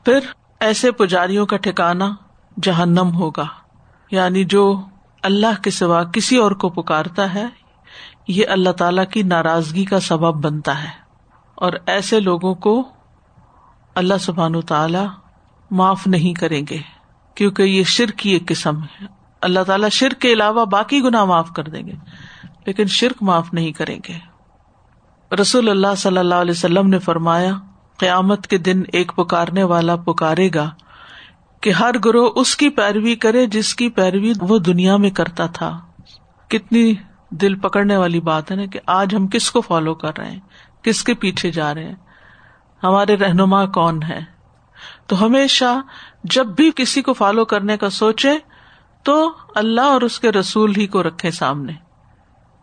پھر 0.05 0.19
ایسے 0.61 0.91
پجاریوں 0.91 1.47
کا 1.47 1.57
ٹھکانا 1.57 2.15
جہنم 2.63 3.11
ہوگا۔ 3.15 3.45
یعنی 4.11 4.45
جو 4.45 4.81
اللہ 5.23 5.63
کے 5.63 5.71
سوا 5.71 6.05
کسی 6.05 6.37
اور 6.37 6.51
کو 6.51 6.69
پکارتا 6.69 7.35
ہے، 7.35 7.47
یہ 8.29 8.47
اللہ 8.49 8.71
تعالی 8.71 9.03
کی 9.07 9.23
ناراضگی 9.23 9.85
کا 9.85 10.01
سبب 10.01 10.45
بنتا 10.45 10.83
ہے۔ 10.83 10.91
اور 11.55 11.73
ایسے 11.87 12.21
لوگوں 12.21 12.55
کو 12.55 12.89
اللہ 13.95 14.15
سبحان 14.21 14.61
تعالی 14.61 15.22
معاف 15.73 16.07
نہیں 16.07 16.35
کریں 16.35 16.63
گے، 16.71 16.79
کیونکہ 17.35 17.63
یہ 17.63 17.83
شرک 17.85 18.19
کی 18.19 18.31
ایک 18.31 18.47
قسم 18.47 18.83
ہے۔ 18.83 19.07
اللہ 19.41 19.61
تعالیٰ 19.61 19.89
شرک 19.89 20.21
کے 20.21 20.33
علاوہ 20.33 20.65
باقی 20.65 21.01
گنا 21.03 21.25
معاف 21.25 21.51
کر 21.53 21.65
دیں 21.65 21.87
گے، 21.87 21.93
لیکن 22.67 22.87
شرک 22.87 23.23
معاف 23.23 23.53
نہیں 23.55 23.73
کریں 23.73 23.99
گے۔ 24.09 24.19
رسول 25.37 25.69
اللہ 25.69 25.95
صلی 25.97 26.19
اللہ 26.19 26.35
علیہ 26.35 26.51
وسلم 26.51 26.89
نے 26.89 26.99
فرمایا، 26.99 27.53
قیامت 27.97 28.47
کے 28.47 28.59
دن 28.59 28.83
ایک 28.93 29.13
پکارنے 29.17 29.63
والا 29.63 29.97
پکارے 29.97 30.49
گا 30.55 30.71
کہ 31.61 31.71
ہر 31.71 31.95
گروہ 32.05 32.31
اس 32.37 32.57
کی 32.57 32.69
پیروی 32.69 33.15
کرے 33.15 33.47
جس 33.47 33.75
کی 33.75 33.89
پیروی 33.89 34.33
وہ 34.41 34.59
دنیا 34.59 34.97
میں 34.97 35.11
کرتا 35.11 35.47
تھا۔ 35.47 35.79
کتنی 36.49 36.95
دل 37.31 37.55
پکڑنے 37.55 37.97
والی 37.97 38.21
بات 38.21 38.51
ہے 38.51 38.57
نا 38.57 38.67
کہ 38.67 38.81
آج 38.87 39.15
ہم 39.15 39.27
کس 39.27 39.51
کو 39.51 39.61
فالو 39.61 39.95
کر 39.95 40.19
رہے 40.19 40.31
ہیں، 40.31 40.41
کس 40.83 41.03
کے 41.05 41.15
پیچھے 41.15 41.51
جا 41.51 41.75
رہے 41.75 41.85
ہیں۔ 41.85 41.95
ہمارے 42.83 43.17
رہنما 43.17 43.65
کون 43.67 44.03
ہے 44.03 44.32
تو 45.07 45.27
ہمیشہ 45.27 45.81
جب 46.25 46.47
بھی 46.47 46.71
کسی 46.77 47.03
کو 47.03 47.13
فالو 47.13 47.45
کرنے 47.45 47.77
کا 47.77 47.91
سوچے 47.91 48.39
تو 49.03 49.33
اللہ 49.55 49.81
اور 49.81 50.03
اس 50.03 50.21
کے 50.21 50.33
رسول 50.33 50.77
ہی 50.77 50.87
کو 50.87 51.03
رکھے 51.03 51.31
سامنے۔ 51.31 51.73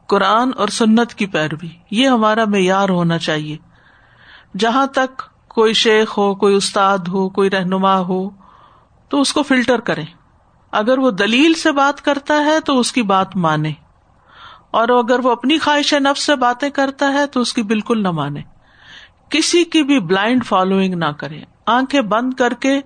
قرآن 0.07 0.51
اور 0.57 0.67
سنت 0.67 1.13
کی 1.13 1.25
پیروی، 1.25 1.69
یہ 1.91 2.07
ہمارا 2.07 2.45
معیار 2.45 2.89
ہونا 2.89 3.17
چاہیے۔ 3.17 3.57
جہاں 4.57 4.85
تک 4.85 5.21
کوئی 5.47 5.73
شیخ 5.73 6.17
ہو، 6.17 6.35
کوئی 6.35 6.55
استاد 6.55 6.97
ہو، 6.97 7.29
کوئی 7.29 7.49
رہنما 7.49 7.99
ہو، 7.99 8.29
تو 9.09 9.21
اس 9.21 9.33
کو 9.33 9.43
فلٹر 9.43 9.79
کرے 9.79 10.03
اگر 10.71 10.97
وہ 10.97 11.11
دلیل 11.11 11.53
سے 11.53 11.71
بات 11.71 12.01
کرتا 12.01 12.45
ہے 12.45 12.59
تو 12.59 12.79
اس 12.79 12.91
کی 12.91 13.01
بات 13.01 13.35
مانے۔ 13.35 13.71
اور 14.71 14.89
اگر 14.89 15.19
وہ 15.19 15.31
اپنی 15.31 15.57
خواہش 15.57 15.93
نفس 15.93 16.23
سے 16.23 16.35
باتیں 16.35 16.69
کرتا 16.69 17.13
ہے 17.13 17.27
تو 17.27 17.39
اس 17.39 17.53
کی 17.53 17.63
بالکل 17.63 18.03
نہ 18.03 18.11
مانے۔ 18.11 18.41
کسی 19.29 19.63
کی 19.63 19.83
بھی 19.83 19.99
بلائنڈ 19.99 20.45
فالوئنگ 20.45 20.93
نہ 20.93 21.11
کرے 21.17 21.41
آنکھیں 21.65 22.01
بند 22.01 22.33
کر 22.33 22.53
کے 22.53 22.81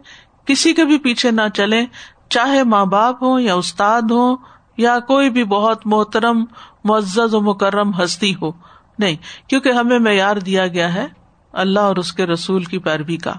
کسی 0.45 0.73
کے 0.73 0.85
بھی 0.85 0.97
پیچھے 0.97 1.31
نہ 1.31 1.41
چلے 1.53 1.85
چاہے 2.29 2.63
ماں 2.63 2.85
باپ 2.85 3.23
ہو 3.23 3.39
یا 3.39 3.53
استاد 3.53 4.01
ہو 4.01 4.35
یا 4.77 5.00
کوئی 5.00 5.29
بھی 5.29 5.43
بہت 5.43 5.88
محترم، 5.88 6.45
معزز 6.83 7.33
و 7.33 7.41
مکرم 7.41 7.91
ہستی 8.03 8.33
ہو۔ 8.41 8.51
نہیں، 9.00 9.15
کیونکہ 9.47 9.69
ہمیں 9.69 10.00
معیار 10.00 10.35
دیا 10.35 10.67
گیا 10.67 10.93
ہے 10.93 11.07
اللہ 11.51 11.79
اور 11.79 11.95
اس 11.95 12.13
کے 12.13 12.25
رسول 12.25 12.63
کی 12.63 12.77
پیروی 12.79 13.17
کا۔ 13.17 13.33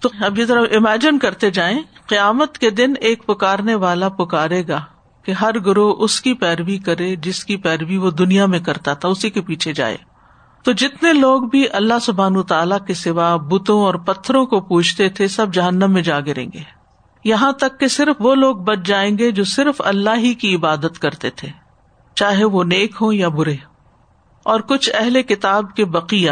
تو 0.00 0.08
اب 0.20 0.38
یہ 0.38 0.44
ذرا 0.44 0.60
امیجن 0.60 1.18
کرتے 1.18 1.50
جائیں، 1.50 1.78
قیامت 2.06 2.58
کے 2.58 2.70
دن 2.70 2.92
ایک 3.00 3.26
پکارنے 3.26 3.74
والا 3.74 4.08
پکارے 4.08 4.62
گا 4.68 4.80
کہ 5.22 5.32
ہر 5.32 5.58
گروہ 5.58 5.94
اس 5.98 6.20
کی 6.20 6.34
پیروی 6.34 6.78
کرے، 6.78 7.16
جس 7.16 7.44
کی 7.44 7.56
پیروی 7.56 7.96
وہ 7.96 8.10
دنیا 8.10 8.46
میں 8.46 8.58
کرتا 8.58 8.94
تھا، 8.94 9.08
اسی 9.08 9.30
کے 9.30 9.40
پیچھے 9.40 9.72
جائے۔ 9.72 9.96
تو 10.62 10.72
جتنے 10.72 11.12
لوگ 11.12 11.42
بھی 11.42 11.66
اللہ 11.72 11.98
سبحان 12.02 12.42
تعالیٰ 12.42 12.78
کے 12.86 12.94
سوا 12.94 13.36
بتوں 13.36 13.82
اور 13.82 13.94
پتھروں 13.94 14.46
کو 14.46 14.60
پوچھتے 14.60 15.08
تھے، 15.08 15.28
سب 15.28 15.54
جہنم 15.54 15.92
میں 15.92 16.02
جا 16.02 16.20
گریں 16.20 16.46
گے۔ 16.54 16.60
یہاں 17.24 17.52
تک 17.52 17.80
کہ 17.80 17.88
صرف 17.88 18.16
وہ 18.18 18.34
لوگ 18.34 18.56
بچ 18.56 18.78
جائیں 18.84 19.18
گے 19.18 19.30
جو 19.30 19.44
صرف 19.44 19.82
اللہ 19.84 20.16
ہی 20.16 20.34
کی 20.34 20.54
عبادت 20.54 20.98
کرتے 20.98 21.30
تھے، 21.30 21.48
چاہے 22.14 22.44
وہ 22.44 22.64
نیک 22.64 22.96
ہو 23.00 23.12
یا 23.12 23.28
برے۔ 23.28 23.56
اور 24.42 24.60
کچھ 24.60 24.90
اہل 24.94 25.22
کتاب 25.22 25.74
کے 25.74 25.84
بقیہ 25.84 26.30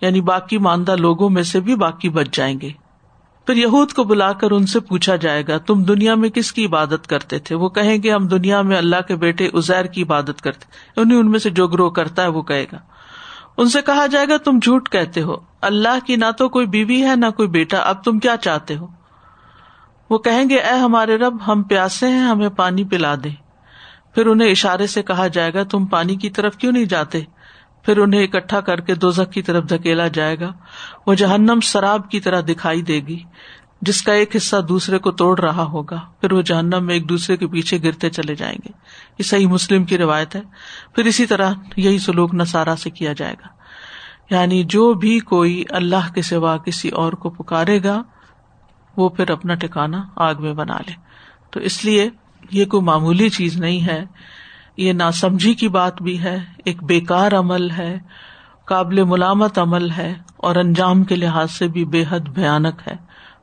یعنی 0.00 0.20
باقی 0.20 0.58
ماندہ 0.58 0.96
لوگوں 0.96 1.30
میں 1.30 1.42
سے 1.42 1.60
بھی 1.60 1.76
باقی 1.76 2.08
بچ 2.08 2.26
جائیں 2.32 2.60
گے۔ 2.60 2.70
پھر 3.48 3.56
یہود 3.56 3.92
کو 3.92 4.04
بلا 4.04 4.32
کر 4.32 4.50
ان 4.50 4.66
سے 4.66 4.80
پوچھا 4.80 5.16
جائے 5.16 5.44
گا، 5.48 5.58
تم 5.58 5.82
دنیا 5.82 6.14
میں 6.14 6.28
کس 6.28 6.52
کی 6.52 6.66
عبادت 6.66 7.06
کرتے 7.06 7.38
تھے؟ 7.38 7.54
وہ 7.54 7.68
کہیں 7.68 8.02
گے، 8.02 8.12
ہم 8.12 8.26
دنیا 8.26 8.62
میں 8.62 8.76
اللہ 8.76 8.96
کے 9.08 9.16
بیٹے 9.16 9.46
ازیر 9.46 9.84
کی 9.84 10.02
عبادت 10.02 10.40
کرتے 10.40 10.64
انہیں 11.00 11.18
ان 11.18 11.30
میں 11.30 11.38
سے 11.38 11.50
جو 11.50 11.68
گروہ 11.68 11.90
کرتا 11.90 12.22
ہے 12.22 12.28
وہ 12.28 12.42
کہے 12.42 12.66
گا۔ 12.72 12.78
ان 13.56 13.68
سے 13.68 13.82
کہا 13.82 14.06
جائے 14.06 14.26
گا، 14.28 14.36
تم 14.36 14.58
جھوٹ 14.62 14.88
کہتے 14.88 15.22
ہو۔ 15.22 15.34
اللہ 15.60 16.06
کی 16.06 16.16
نہ 16.16 16.30
تو 16.38 16.48
کوئی 16.48 16.66
بیوی 16.66 17.02
ہے، 17.02 17.16
نہ 17.16 17.26
کوئی 17.30 17.48
بیٹا، 17.48 17.78
اب 17.78 18.04
تم 18.04 18.18
کیا 18.18 18.36
چاہتے 18.36 18.76
ہو؟ 18.76 18.86
وہ 20.10 20.18
کہیں 20.18 20.48
گے، 20.48 20.56
اے 20.56 20.78
ہمارے 20.78 21.16
رب، 21.16 21.36
ہم 21.46 21.62
پیاسے 21.62 22.08
ہیں، 22.08 22.20
ہمیں 22.20 22.48
پانی 22.48 22.84
پلا 22.84 23.14
دے۔ 23.14 23.30
پھر 24.14 24.26
انہیں 24.26 24.50
اشارے 24.50 24.86
سے 24.86 25.02
کہا 25.02 25.26
جائے 25.26 25.54
گا، 25.54 25.62
تم 25.62 25.86
پانی 25.86 26.16
کی 26.16 26.30
طرف 26.30 26.56
کیوں 26.56 26.72
نہیں 26.72 26.84
جاتے؟ 26.84 27.20
پھر 27.82 27.98
انہیں 27.98 28.24
اکٹھا 28.24 28.60
کر 28.60 28.80
کے 28.80 28.94
دوزک 28.94 29.32
کی 29.32 29.42
طرف 29.42 29.68
دھکیلا 29.68 30.08
جائے 30.08 30.40
گا۔ 30.40 30.52
وہ 31.06 31.14
جہنم 31.14 31.58
شراب 31.62 32.10
کی 32.10 32.20
طرح 32.20 32.40
دکھائی 32.40 32.82
دے 32.82 33.00
گی، 33.08 33.18
جس 33.82 34.02
کا 34.02 34.12
ایک 34.12 34.36
حصہ 34.36 34.56
دوسرے 34.68 34.98
کو 34.98 35.10
توڑ 35.10 35.40
رہا 35.40 35.62
ہوگا۔ 35.62 36.00
پھر 36.20 36.32
وہ 36.32 36.42
جہنم 36.42 36.86
میں 36.86 36.94
ایک 36.94 37.08
دوسرے 37.08 37.36
کے 37.36 37.46
پیچھے 37.46 37.82
گرتے 37.82 38.10
چلے 38.10 38.34
جائیں 38.34 38.58
گے۔ 38.64 38.72
یہ 39.18 39.22
صحیح 39.22 39.46
مسلم 39.46 39.84
کی 39.84 39.98
روایت 39.98 40.36
ہے۔ 40.36 40.40
پھر 40.94 41.04
اسی 41.04 41.26
طرح 41.26 41.52
یہی 41.76 41.98
سلوک 41.98 42.34
نسارا 42.34 42.76
سے 42.76 42.90
کیا 42.90 43.12
جائے 43.12 43.34
گا۔ 43.34 43.48
یعنی 44.34 44.64
جو 44.64 44.94
بھی 44.94 45.20
کوئی 45.20 45.64
اللہ 45.70 46.12
کے 46.14 46.22
سوا 46.22 46.56
کسی 46.56 46.88
اور 46.88 47.12
کو 47.12 47.30
پکارے 47.30 47.82
گا، 47.84 48.02
وہ 48.96 49.08
پھر 49.08 49.30
اپنا 49.30 49.54
ٹھکانا 49.54 50.02
آگ 50.16 50.34
میں 50.38 50.52
بنا 50.52 50.78
لے۔ 50.86 50.92
تو 51.50 51.60
اس 51.60 51.84
لیے 51.84 52.10
یہ 52.50 52.64
کوئی 52.64 52.82
معمولی 52.82 53.28
چیز 53.28 53.56
نہیں 53.56 53.86
ہے 53.86 54.04
یہ 54.78 54.92
ناسمجھی 54.92 55.54
کی 55.54 55.68
بات 55.68 56.02
بھی 56.02 56.22
ہے، 56.22 56.38
ایک 56.64 56.82
بےکار 56.82 57.32
عمل 57.32 57.70
ہے، 57.70 57.98
قابل 58.66 59.04
ملامت 59.04 59.58
عمل 59.58 59.90
ہے، 59.90 60.14
اور 60.36 60.56
انجام 60.56 61.04
کے 61.04 61.16
لحاظ 61.16 61.50
سے 61.50 61.68
بھی 61.68 61.84
بے 61.84 62.04
حد 62.10 62.20
بھیانک 62.20 62.80
ہے۔ 62.86 62.96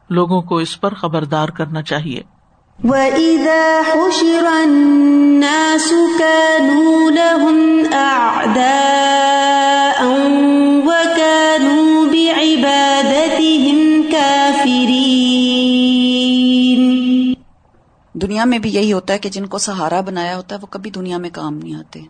لوگوں 0.09 0.41
کو 0.41 0.57
اس 0.57 0.81
پر 0.81 0.93
خبردار 0.93 1.49
کرنا 1.49 1.81
چاہیے۔ 1.81 2.21
وَإِذَا 2.83 3.81
حُشِرَ 3.93 4.47
النَّاسُ 4.47 5.93
كَانُوا 6.19 7.09
لَهُمْ 7.09 7.85
أَعْدَاءً 7.93 9.44
دنیا 18.21 18.45
میں 18.45 18.59
بھی 18.59 18.73
یہی 18.73 18.93
ہوتا 18.93 19.13
ہے 19.13 19.19
کہ 19.19 19.29
جن 19.29 19.45
کو 19.45 19.57
سہارا 19.57 20.01
بنایا 20.01 20.37
ہوتا 20.37 20.55
ہے 20.55 20.59
وہ 20.61 20.67
کبھی 20.67 20.91
دنیا 20.91 21.17
میں 21.17 21.29
کام 21.33 21.53
نہیں 21.57 21.75
آتے۔ 21.75 22.01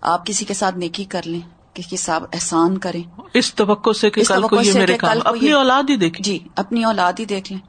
آپ 0.00 0.26
کسی 0.26 0.44
کے 0.44 0.54
ساتھ 0.54 0.78
نیکی 0.78 1.04
کر 1.04 1.20
لیں 1.24 1.40
کسی 1.74 1.88
کے 1.90 1.96
ساتھ 1.96 2.24
احسان 2.32 2.78
کریں۔ 2.78 3.20
اس 3.34 3.54
توقع 3.54 3.90
سے 3.90 4.10
کہ 4.10 4.22
کل 4.28 4.42
کو 4.42 4.62
یہ 4.62 4.72
میرے 4.72 4.98
کام 4.98 5.16
اپنی 5.24 5.52
اولاد 5.52 5.82
ہی 5.90 5.96
دیکھیں۔ 5.96 6.24
جی 6.24 6.38
اپنی 6.56 6.84
اولاد 6.84 7.12
ہی 7.18 7.24
دیکھ 7.24 7.52
لیں۔ 7.52 7.60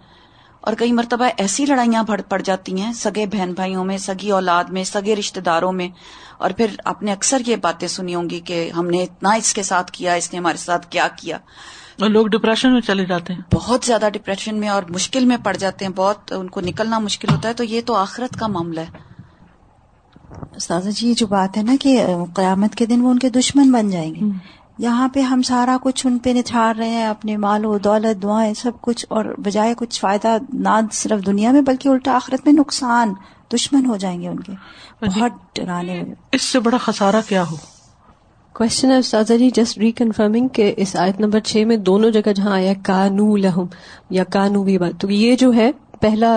اور 0.61 0.73
کئی 0.73 0.91
مرتبہ 0.91 1.29
ایسی 1.37 1.65
لڑائیاں 1.65 2.03
پڑ 2.29 2.41
جاتی 2.41 2.81
ہیں 2.81 2.93
سگے 2.93 3.25
بہن 3.25 3.53
بھائیوں 3.53 3.85
میں 3.85 3.97
سگی 3.97 4.31
اولاد 4.31 4.63
میں 4.63 4.83
سگے 4.83 5.15
رشتے 5.15 5.41
داروں 5.41 5.71
میں۔ 5.71 5.89
اور 6.37 6.49
پھر 6.49 6.67
آپ 6.85 7.03
نے 7.03 7.11
اکثر 7.11 7.41
یہ 7.47 7.55
باتیں 7.55 7.87
سنی 7.87 8.15
ہوں 8.15 8.29
گی 8.29 8.39
کہ 8.39 8.71
ہم 8.77 8.87
نے 8.87 9.03
اتنا 9.03 9.29
اس 9.33 9.53
کے 9.53 9.63
ساتھ 9.63 9.91
کیا 9.91 10.13
اس 10.13 10.33
نے 10.33 10.39
ہمارے 10.39 10.57
ساتھ 10.57 10.87
کیا 10.89 11.07
کیا۔ 11.07 11.37
لوگ 11.99 12.27
ڈپریشن 12.27 12.73
میں 12.73 12.81
چلے 12.81 13.05
جاتے 13.05 13.33
ہیں۔ 13.33 13.41
بہت 13.53 13.85
زیادہ 13.85 14.09
ڈپریشن 14.13 14.55
میں 14.55 14.69
اور 14.69 14.83
مشکل 14.89 15.25
میں 15.25 15.37
پڑ 15.43 15.57
جاتے 15.57 15.85
ہیں 15.85 15.91
بہت 15.95 16.33
ان 16.33 16.47
کو 16.47 16.61
نکلنا 16.61 16.99
مشکل 16.99 17.29
ہوتا 17.29 17.49
ہے 17.49 17.53
تو 17.53 17.63
یہ 17.63 17.81
تو 17.85 17.95
آخرت 17.95 18.39
کا 18.39 18.47
معاملہ 18.47 18.79
ہے۔ 18.79 19.17
استاذہ 20.55 20.89
جی 20.89 21.13
جو 21.13 21.27
بات 21.27 21.57
ہے 21.57 21.63
نا 21.63 21.75
کہ 21.81 22.05
قیامت 22.35 22.75
کے 22.75 22.85
دن 22.85 23.01
وہ 23.01 23.11
ان 23.11 23.19
کے 23.19 23.29
دشمن 23.29 23.71
بن 23.71 23.89
جائیں 23.89 24.15
گے۔ 24.15 24.19
یہاں 24.77 25.07
پہ 25.07 25.19
ہم 25.21 25.41
سارا 25.41 25.77
کچھ 25.81 26.07
ان 26.07 26.17
پہ 26.17 26.29
نچھاڑ 26.29 26.75
رہے 26.75 26.89
ہیں 26.89 27.05
اپنے 27.05 27.37
مال 27.37 27.65
و 27.65 27.77
دولت 27.77 28.23
دعائیں 28.23 28.53
سب 28.53 28.71
کچھ 28.81 29.05
اور 29.09 29.25
بجائے 29.37 29.73
کچھ 29.77 30.01
فائدہ 30.01 30.37
نہ 30.53 30.79
صرف 30.91 31.25
دنیا 31.25 31.51
میں 31.51 31.61
بلکہ 31.61 31.89
الٹا 31.89 32.15
آخرت 32.15 32.39
میں 32.45 32.53
نقصان 32.53 33.13
دشمن 33.53 33.85
ہو 33.85 33.97
جائیں 33.97 34.21
گے 34.21 34.27
ان 34.27 34.39
کے۔ 34.39 34.51
بہت 35.01 35.55
ڈرانے 35.55 36.03
اس 36.31 36.41
سے 36.41 36.59
بڑا 36.59 36.77
خسارہ 36.77 37.21
کیا 37.27 37.43
ہو؟ 37.43 37.55
کوشچن 38.57 38.91
ہے 38.91 38.97
استاذہ 38.97 39.33
جی 39.33 39.49
جسٹ 39.49 39.77
ریکنفرمنگ 39.77 40.47
کہ 40.47 40.73
اس 40.77 40.95
آیت 40.95 41.19
نمبر 41.19 41.39
چھ 41.39 41.63
میں 41.67 41.77
دونوں 41.77 42.09
جگہ 42.11 42.31
جہاں 42.33 42.53
آیا 42.53 42.73
کانو 42.83 43.35
لہم 43.37 43.65
یا 44.09 44.23
کانو 44.23 44.63
بھی 44.63 44.77
بات 44.77 44.99
تو 45.01 45.11
یہ 45.11 45.35
جو 45.35 45.53
ہے 45.53 45.71
پہلا 46.01 46.31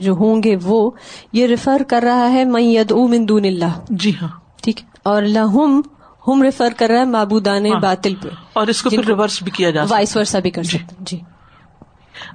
جو 0.00 0.12
ہوں 0.12 0.42
گے 0.42 0.56
وہ 0.62 0.90
یہ 1.32 1.46
ریفر 1.46 1.82
کر 1.88 2.02
رہا 2.02 2.30
ہے 2.32 2.44
میں 2.44 2.62
یدعو 2.62 3.06
من 3.08 3.28
دون 3.28 3.44
اللہ. 3.44 3.78
جی 3.90 4.12
ہاں. 4.22 4.28
ٹھیک 4.62 4.80
اور 5.02 5.22
لہم 5.22 5.80
ہم 6.28 6.42
ریفر 6.42 6.72
کر 6.76 6.88
رہا 6.88 7.00
ہے 7.00 7.04
معبودان 7.04 7.66
ہاں۔ 7.66 7.80
باطل 7.80 8.14
پہ. 8.14 8.28
اور 8.52 8.66
اس 8.66 8.82
کو 8.82 8.90
پھر 8.90 9.04
ریورس 9.04 9.42
بھی 9.42 9.50
کیا 9.50 9.70
جا 9.70 9.84
وائس 9.88 10.16
ورسا 10.16 10.38
بھی 10.38 10.50
کر 10.50 10.62
سکتے 10.62 10.94
ہیں 10.94 11.04
جی. 11.04 11.20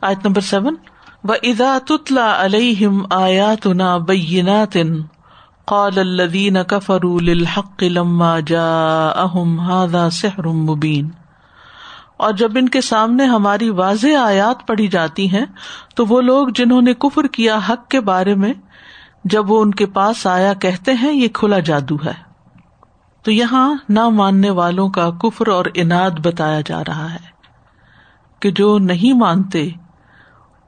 آیت 0.02 0.26
نمبر 0.26 0.42
سیون. 0.42 0.76
و 1.24 1.32
ادا 1.44 1.78
تتلا 1.86 2.46
علیہم 2.46 3.02
آیاتنا 3.10 3.98
بینات 3.98 4.78
قال 5.66 6.00
الذین 6.00 6.58
کفروا 6.68 7.20
للحق 7.22 7.84
لما 7.84 8.40
جاءہم 8.40 9.60
هذا 9.60 10.10
سحر 10.10 10.48
مبین 10.48 11.10
اور 12.18 12.34
جب 12.34 12.52
ان 12.56 12.70
کے 12.70 12.82
سامنے 12.82 13.26
ہماری 13.26 13.70
واضح 13.70 14.18
آیات 14.20 14.68
پڑھی 14.68 14.88
جاتی 14.88 15.32
ہیں، 15.32 15.46
تو 15.96 16.06
وہ 16.06 16.22
لوگ 16.22 16.48
جنہوں 16.48 16.82
نے 16.82 16.94
کفر 16.94 17.28
کیا 17.28 17.60
حق 17.70 17.88
کے 17.88 18.00
بارے 18.00 18.36
میں، 18.36 18.54
جب 19.24 19.52
وہ 19.52 19.62
ان 19.62 19.74
کے 19.74 19.86
پاس 19.86 20.28
آیا 20.28 20.54
کہتے 20.54 20.94
ہیں، 20.94 21.14
یہ 21.14 21.28
کھلا 21.28 21.60
جادو 21.60 21.96
ہے۔ 21.96 22.14
تو 23.22 23.32
یہاں 23.32 23.76
نہ 23.90 24.10
ماننے 24.10 24.50
والوں 24.50 24.90
کا 24.90 25.10
کفر 25.10 25.48
اور 25.48 25.66
اناد 25.74 26.12
بتایا 26.12 26.62
جا 26.66 26.82
رہا 26.82 27.14
ہے 27.14 27.32
کہ 28.40 28.52
جو 28.52 28.78
نہیں 28.78 29.14
مانتے، 29.14 29.70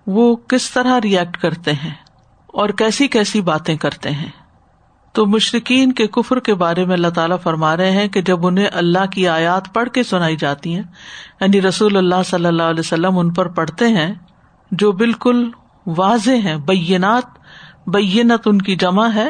وہ 0.07 0.35
کس 0.35 0.71
طرح 0.71 1.01
ریئیکٹ 1.03 1.37
کرتے 1.37 1.73
ہیں 1.73 1.93
اور 2.47 2.69
کیسی 2.69 3.07
کیسی 3.07 3.41
باتیں 3.41 3.77
کرتے 3.77 4.11
ہیں۔ 4.11 4.44
تو 5.15 5.25
مشرقین 5.25 5.91
کے 5.91 6.07
کفر 6.07 6.39
کے 6.39 6.53
بارے 6.53 6.85
میں 6.85 6.93
اللہ 6.93 7.07
تعالیٰ 7.07 7.37
فرما 7.43 7.77
رہے 7.77 7.91
ہیں 7.91 8.07
کہ 8.07 8.21
جب 8.21 8.47
انہیں 8.47 8.67
اللہ 8.73 9.05
کی 9.11 9.27
آیات 9.27 9.73
پڑھ 9.73 9.89
کے 9.89 10.03
سنائی 10.03 10.35
جاتی 10.35 10.75
ہیں 10.75 10.83
یعنی 11.41 11.61
رسول 11.61 11.97
اللہ 11.97 12.23
صلی 12.25 12.45
اللہ 12.45 12.63
علیہ 12.63 12.79
وسلم 12.79 13.17
ان 13.17 13.33
پر 13.33 13.47
پڑھتے 13.47 13.87
ہیں، 13.87 14.13
جو 14.71 14.91
بالکل 14.91 15.51
واضح 15.85 16.31
ہیں، 16.31 16.55
بینات، 16.55 17.23
بینت 17.87 18.47
ان 18.47 18.61
کی 18.61 18.75
جمع 18.75 19.07
ہے، 19.15 19.29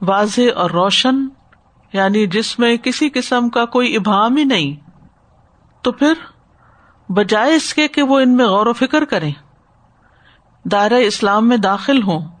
واضح 0.00 0.40
اور 0.56 0.70
روشن 0.70 1.28
یعنی 1.92 2.26
جس 2.26 2.58
میں 2.58 2.76
کسی 2.76 3.08
قسم 3.08 3.48
کا 3.48 3.64
کوئی 3.64 3.96
ابہام 3.96 4.36
ہی 4.36 4.44
نہیں۔ 4.44 4.76
تو 5.82 5.92
پھر 5.92 6.12
بجائے 7.08 7.54
اس 7.54 7.74
کے 7.74 7.88
کہ 7.88 8.02
وہ 8.02 8.20
ان 8.20 8.36
میں 8.36 8.46
غور 8.46 8.66
و 8.66 8.72
فکر 8.72 9.04
کریں، 9.04 9.32
دائرہ 10.64 10.94
اسلام 10.94 11.48
میں 11.48 11.56
داخل 11.56 12.02
ہوں۔ 12.02 12.31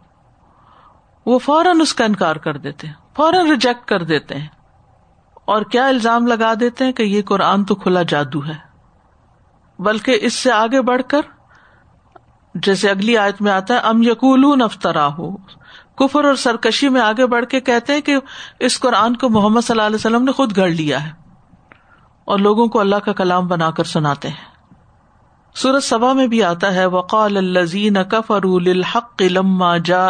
وہ 1.26 1.38
فوراً 1.38 1.80
اس 1.80 1.94
کا 1.94 2.04
انکار 2.04 2.36
کر 2.36 2.56
دیتے 2.56 2.86
ہیں، 2.86 2.94
فوراً 3.16 3.50
ریجیکٹ 3.50 3.88
کر 3.88 4.02
دیتے 4.02 4.34
ہیں۔ 4.34 4.48
اور 5.44 5.62
کیا 5.62 5.86
الزام 5.86 6.26
لگا 6.26 6.52
دیتے 6.60 6.84
ہیں 6.84 6.92
کہ 6.92 7.02
یہ 7.02 7.22
قرآن 7.22 7.64
تو 7.64 7.74
کھلا 7.74 8.02
جادو 8.02 8.46
ہے۔ 8.46 8.72
بلکہ 9.78 10.18
اس 10.22 10.34
سے 10.34 10.52
آگے 10.52 10.82
بڑھ 10.82 11.02
کر، 11.08 11.20
جیسے 12.54 12.90
اگلی 12.90 13.18
آیت 13.18 13.42
میں 13.42 13.52
آتا 13.52 13.74
ہے، 13.74 13.78
ام 13.78 14.02
یقول 14.02 14.62
افطرا 14.62 15.06
ہو 15.06 15.36
کفر 15.96 16.24
اور 16.24 16.34
سرکشی 16.34 16.88
میں 16.88 17.00
آگے 17.00 17.26
بڑھ 17.26 17.46
کے 17.46 17.60
کہتے 17.60 17.94
ہیں 17.94 18.00
کہ 18.00 18.16
اس 18.60 18.80
قرآن 18.80 19.16
کو 19.16 19.28
محمد 19.28 19.60
صلی 19.60 19.74
اللہ 19.74 19.86
علیہ 19.86 19.96
وسلم 19.96 20.24
نے 20.24 20.32
خود 20.32 20.56
گڑ 20.56 20.68
لیا 20.68 21.04
ہے۔ 21.04 21.10
اور 22.24 22.38
لوگوں 22.38 22.66
کو 22.66 22.80
اللہ 22.80 22.96
کا 22.96 23.12
کلام 23.12 23.46
بنا 23.46 23.70
کر 23.70 23.84
سناتے 23.84 24.28
ہیں۔ 24.28 24.52
سورت 25.54 25.82
سبا 25.82 26.12
میں 26.12 26.26
بھی 26.26 26.42
آتا 26.42 26.74
ہے، 26.74 26.86
وقال 26.86 27.36
الزین 27.36 28.04
کفر 28.10 28.44
الحق 28.44 29.22
لما 29.22 29.76
جا 29.76 30.06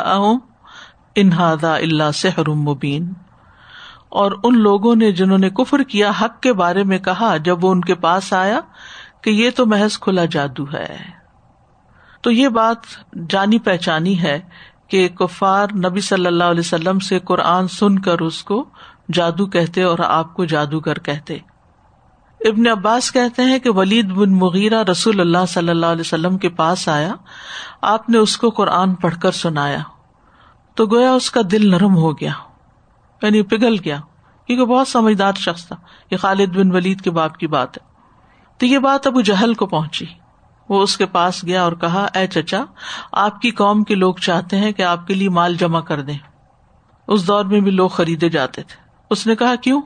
انہادا 1.15 1.77
اللہ 1.77 2.11
سحر 2.15 2.51
مبین۔ 2.51 3.13
اور 4.09 4.33
ان 4.45 4.59
لوگوں 4.59 4.95
نے 4.97 5.13
جنہوں 5.13 5.39
نے 5.39 5.51
کفر 5.51 5.83
کیا 5.83 6.11
حق 6.21 6.41
کے 6.41 6.53
بارے 6.53 6.85
میں 6.85 6.99
کہا 6.99 7.37
جب 7.37 7.65
وہ 7.65 7.71
ان 7.71 7.81
کے 7.81 7.95
پاس 7.95 8.33
آیا 8.33 8.61
کہ 9.21 9.31
یہ 9.31 9.51
تو 9.57 9.67
محض 9.67 9.99
کھلا 9.99 10.25
جادو 10.25 10.65
ہے۔ 10.65 10.97
تو 12.21 12.31
یہ 12.31 12.49
بات 12.49 12.77
جانی 13.31 13.59
پہچانی 13.59 14.23
ہے 14.23 14.41
کہ 14.89 15.09
کفار 15.09 15.67
نبی 15.75 16.01
صلی 16.01 16.27
اللہ 16.27 16.45
علیہ 16.45 16.61
وسلم 16.61 16.99
سے 16.99 17.19
قرآن 17.19 17.69
سن 17.69 17.99
کر 17.99 18.19
اس 18.19 18.45
کو 18.45 18.65
جادو 19.13 19.47
کہتے 19.47 19.83
اور 19.83 19.99
آپ 19.99 20.35
کو 20.35 20.45
جادوگر 20.45 20.99
کہتے۔ 20.99 21.39
ابن 22.41 22.67
عباس 22.67 23.13
کہتے 23.13 23.43
ہیں 23.43 23.59
کہ 23.59 23.71
ولید 23.71 24.11
بن 24.11 24.33
مغیرہ 24.33 24.83
رسول 24.91 25.21
اللہ 25.21 25.47
صلی 25.49 25.69
اللہ 25.69 25.87
علیہ 25.87 26.01
وسلم 26.01 26.39
کے 26.39 26.49
پاس 26.49 26.89
آیا۔ 26.89 27.15
آپ 27.83 28.09
نے 28.09 28.19
اس 28.19 28.37
کو 28.37 28.51
قرآن 28.51 28.95
پڑھ 28.95 29.17
کر 29.23 29.31
سنایا۔ 29.31 29.79
تو 30.75 30.87
گویا 30.87 31.13
اس 31.13 31.31
کا 31.31 31.41
دل 31.53 31.71
نرم 31.71 31.97
ہو 31.97 32.13
گیا 32.13 32.33
یعنی 33.23 33.43
پگھل 33.43 33.77
گیا، 33.85 33.97
کیونکہ 34.47 34.65
بہت 34.65 34.89
سمجھدار 34.89 35.33
شخص 35.33 35.67
تھا۔ 35.67 35.77
یہ 36.11 36.17
خالد 36.17 36.57
بن 36.57 36.73
ولید 36.73 37.01
کے 37.01 37.11
باپ 37.11 37.37
کی 37.37 37.47
بات 37.47 37.79
ہے۔ 37.79 37.93
تو 38.59 38.67
یہ 38.67 38.79
بات 38.79 39.07
ابو 39.07 39.21
جہل 39.21 39.55
کو 39.55 39.67
پہنچی۔ 39.67 40.07
وہ 40.69 40.83
اس 40.83 40.97
کے 40.97 41.07
پاس 41.07 41.45
گیا 41.45 41.63
اور 41.63 41.73
کہا، 41.73 42.09
اے 42.15 42.27
چچا، 42.27 42.65
آپ 43.13 43.41
کی 43.41 43.51
قوم 43.51 43.85
کے 43.85 43.95
لوگ 43.95 44.15
چاہتے 44.15 44.57
ہیں 44.57 44.73
کہ 44.73 44.83
آپ 44.83 45.07
کے 45.07 45.15
لیے 45.15 45.29
مال 45.29 45.55
جمع 45.55 45.81
کر 45.81 46.03
دیں۔ 46.03 46.19
اس 47.09 47.27
دور 47.27 47.45
میں 47.45 47.61
بھی 47.61 47.71
لوگ 47.71 47.89
خریدے 47.89 48.29
جاتے 48.29 48.63
تھے۔ 48.63 48.83
اس 49.11 49.27
نے 49.27 49.37
کہا، 49.37 49.55
کیوں؟ 49.55 49.83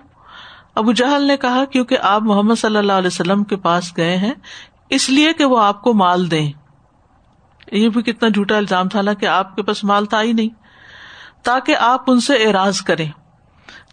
ابو 0.74 0.92
جہل 0.92 1.22
نے 1.22 1.36
کہا، 1.36 1.64
کیونکہ 1.64 1.98
آپ 2.02 2.22
محمد 2.22 2.54
صلی 2.54 2.76
اللہ 2.76 2.92
علیہ 2.92 3.06
وسلم 3.06 3.44
کے 3.44 3.56
پاس 3.56 3.96
گئے 3.96 4.16
ہیں، 4.16 4.34
اس 4.90 5.10
لیے 5.10 5.32
کہ 5.32 5.44
وہ 5.44 5.62
آپ 5.62 5.82
کو 5.82 5.94
مال 5.94 6.30
دیں۔ 6.30 6.52
یہ 7.72 7.88
بھی 7.88 8.02
کتنا 8.02 8.28
جھوٹا 8.28 8.56
الزام 8.56 8.88
تھا 8.88 9.02
نا 9.02 9.12
کہ 9.12 9.26
آپ 9.26 9.56
کے 9.56 9.62
پاس 9.62 9.84
مال 9.84 10.06
تھا 10.06 10.22
ہی 10.22 10.32
نہیں۔ 10.32 10.65
تاکہ 11.46 11.76
آپ 11.76 12.02
ان 12.06 12.20
سے 12.20 12.34
اعراض 12.34 12.80
کریں۔ 12.80 13.10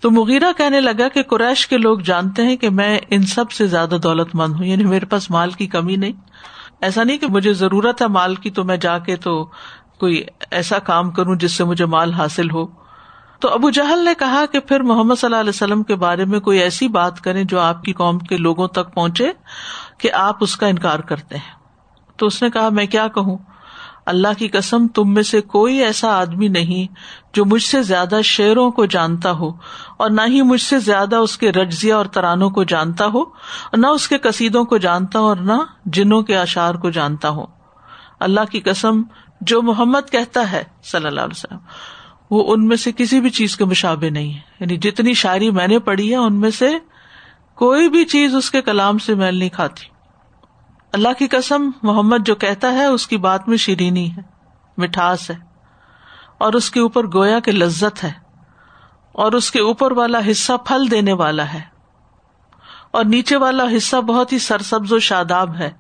تو 0.02 0.12
مغیرہ 0.12 0.52
کہنے 0.58 0.82
لگا 0.82 1.08
کہ 1.08 1.24
قریش 1.24 1.68
کے 1.68 1.78
لوگ 1.78 2.00
جانتے 2.00 2.44
ہیں 2.44 2.58
کہ 2.58 2.70
میں 2.70 3.00
ان 3.10 3.22
سب 3.22 3.52
سے 3.52 3.68
زیادہ 3.68 3.96
دولت 4.04 4.36
مند 4.36 4.56
ہوں 4.56 4.66
یعنی 4.66 4.84
میرے 4.84 5.06
پاس 5.06 5.32
مال 5.32 5.52
کی 5.52 5.68
کمی 5.68 5.96
نہیں۔ 5.96 6.12
ایسا 6.82 7.04
نہیں 7.04 7.18
کہ 7.18 7.28
مجھے 7.28 7.54
ضرورت 7.54 8.02
ہے 8.02 8.08
مال 8.08 8.36
کی، 8.36 8.52
تو 8.52 8.64
میں 8.64 8.78
جا 8.78 8.98
کے 8.98 9.16
تو 9.16 9.46
کوئی 10.00 10.24
ایسا 10.52 10.80
کام 10.80 11.12
کروں 11.12 11.36
جس 11.36 11.52
سے 11.52 11.64
مجھے 11.64 11.86
مال 11.86 12.14
حاصل 12.14 12.52
ہو۔ 12.52 12.66
تو 13.40 13.50
ابو 13.50 13.70
جہل 13.70 14.06
نے 14.06 14.14
کہا 14.20 14.46
کہ 14.52 14.60
پھر 14.60 14.80
محمد 14.80 15.16
صلی 15.16 15.28
اللہ 15.28 15.40
علیہ 15.40 15.50
وسلم 15.50 15.84
کے 15.84 15.96
بارے 15.96 16.26
میں 16.26 16.40
کوئی 16.40 16.60
ایسی 16.60 16.88
بات 16.88 17.22
کریں 17.22 17.44
جو 17.44 17.60
آپ 17.60 17.84
کی 17.84 17.94
قوم 17.94 18.20
کے 18.20 18.38
لوگوں 18.38 18.68
تک 18.68 18.94
پہنچے 18.94 19.32
کہ 19.98 20.12
آپ 20.12 20.38
اس 20.40 20.56
کا 20.56 20.68
انکار 20.68 21.00
کرتے 21.00 21.38
ہیں۔ 21.38 21.56
تو 22.18 22.26
اس 22.26 22.44
نے 22.44 22.50
کہا، 22.50 22.70
میں 22.70 22.86
کیا 22.86 23.08
کہوں؟ 23.08 23.38
اللہ 24.06 24.28
کی 24.38 24.48
قسم، 24.48 24.88
تم 24.88 25.14
میں 25.14 25.24
سے 25.24 25.42
کوئی 25.42 25.84
ایسا 25.84 26.08
آدمی 26.08 26.48
نہیں 26.48 26.96
جو 27.34 27.46
مجھ 27.46 27.64
سے 27.64 27.82
زیادہ 27.82 28.20
شعروں 28.24 28.72
کو 28.72 28.86
جانتا 28.86 29.32
ہو 29.32 29.50
اور 29.98 30.10
نہ 30.10 30.22
ہی 30.28 30.42
مجھ 30.42 30.62
سے 30.62 30.80
زیادہ 30.80 31.16
اس 31.16 31.38
کے 31.38 31.52
رجزیا 31.52 31.98
اور 31.98 32.06
ترانوں 32.06 32.50
کو 32.50 32.64
جانتا 32.64 33.06
ہو 33.06 33.22
اور 33.22 33.78
نہ 33.78 33.88
اس 33.88 34.08
کے 34.08 34.18
قصیدوں 34.18 34.66
کو 34.66 34.78
جانتا 34.78 35.20
ہو 35.20 35.28
اور 35.28 35.38
نہ 35.38 35.62
جنوں 35.86 36.22
کے 36.22 36.38
اشعار 36.38 36.76
کو 36.76 36.90
جانتا 36.90 37.30
ہو۔ 37.30 37.46
اللہ 38.20 38.42
کی 38.52 38.60
قسم، 38.60 39.02
جو 39.42 39.62
محمد 39.62 40.12
کہتا 40.12 40.52
ہے 40.52 40.64
صلی 40.84 41.08
اللہ 41.08 41.22
علیہ 41.22 41.38
وسلم، 41.38 41.60
وہ 42.32 42.54
ان 42.54 42.68
میں 42.68 42.78
سے 42.78 42.92
کسی 42.92 43.22
بھی 43.22 43.30
چیز 43.30 43.58
کے 43.58 43.66
مشابے 43.66 44.10
نہیں 44.10 44.34
ہے۔ 44.34 44.40
یعنی 44.60 44.78
جتنی 44.78 45.14
شاعری 45.14 45.52
میں 45.52 45.68
نے 45.68 45.80
پڑھی 45.80 46.12
ہے، 46.12 46.16
ان 46.16 46.40
میں 46.40 46.52
سے 46.52 46.70
کوئی 47.56 47.90
بھی 47.90 48.06
چیز 48.06 48.36
اس 48.36 48.52
کے 48.52 48.62
کلام 48.62 48.98
سے 48.98 49.16
میل 49.16 49.36
نہیں 49.36 49.50
کھاتی۔ 49.50 49.93
اللہ 50.94 51.14
کی 51.18 51.28
قسم، 51.28 51.70
محمد 51.84 52.26
جو 52.26 52.36
کہتا 52.36 52.72
ہے، 52.74 52.86
اس 52.86 53.08
کی 53.08 53.18
بات 53.18 53.48
میں 53.48 53.58
شیرینی 53.58 54.06
ہے، 54.12 54.22
مٹھاس 54.78 55.30
ہے، 55.30 55.36
اور 56.38 56.54
اس 56.54 56.70
کے 56.72 56.80
اوپر 56.80 57.08
گویا 57.14 57.40
کے 57.40 57.52
لذت 57.52 58.04
ہے، 58.04 58.12
اور 59.16 59.34
اس 59.34 59.52
کے 59.52 59.60
اوپر 59.62 59.92
والا 59.92 60.20
حصہ 60.30 60.54
پھل 60.66 60.90
دینے 60.92 61.14
والا 61.14 61.52
ہے، 61.54 61.62
اور 62.92 63.06
نیچے 63.06 63.38
والا 63.38 63.64
حصہ 63.78 64.02
بہت 64.08 64.34
ہی 64.34 64.40
سرسبز 64.40 64.92
و 64.94 65.00
شاداب 65.02 65.56
ہے، 65.56 65.72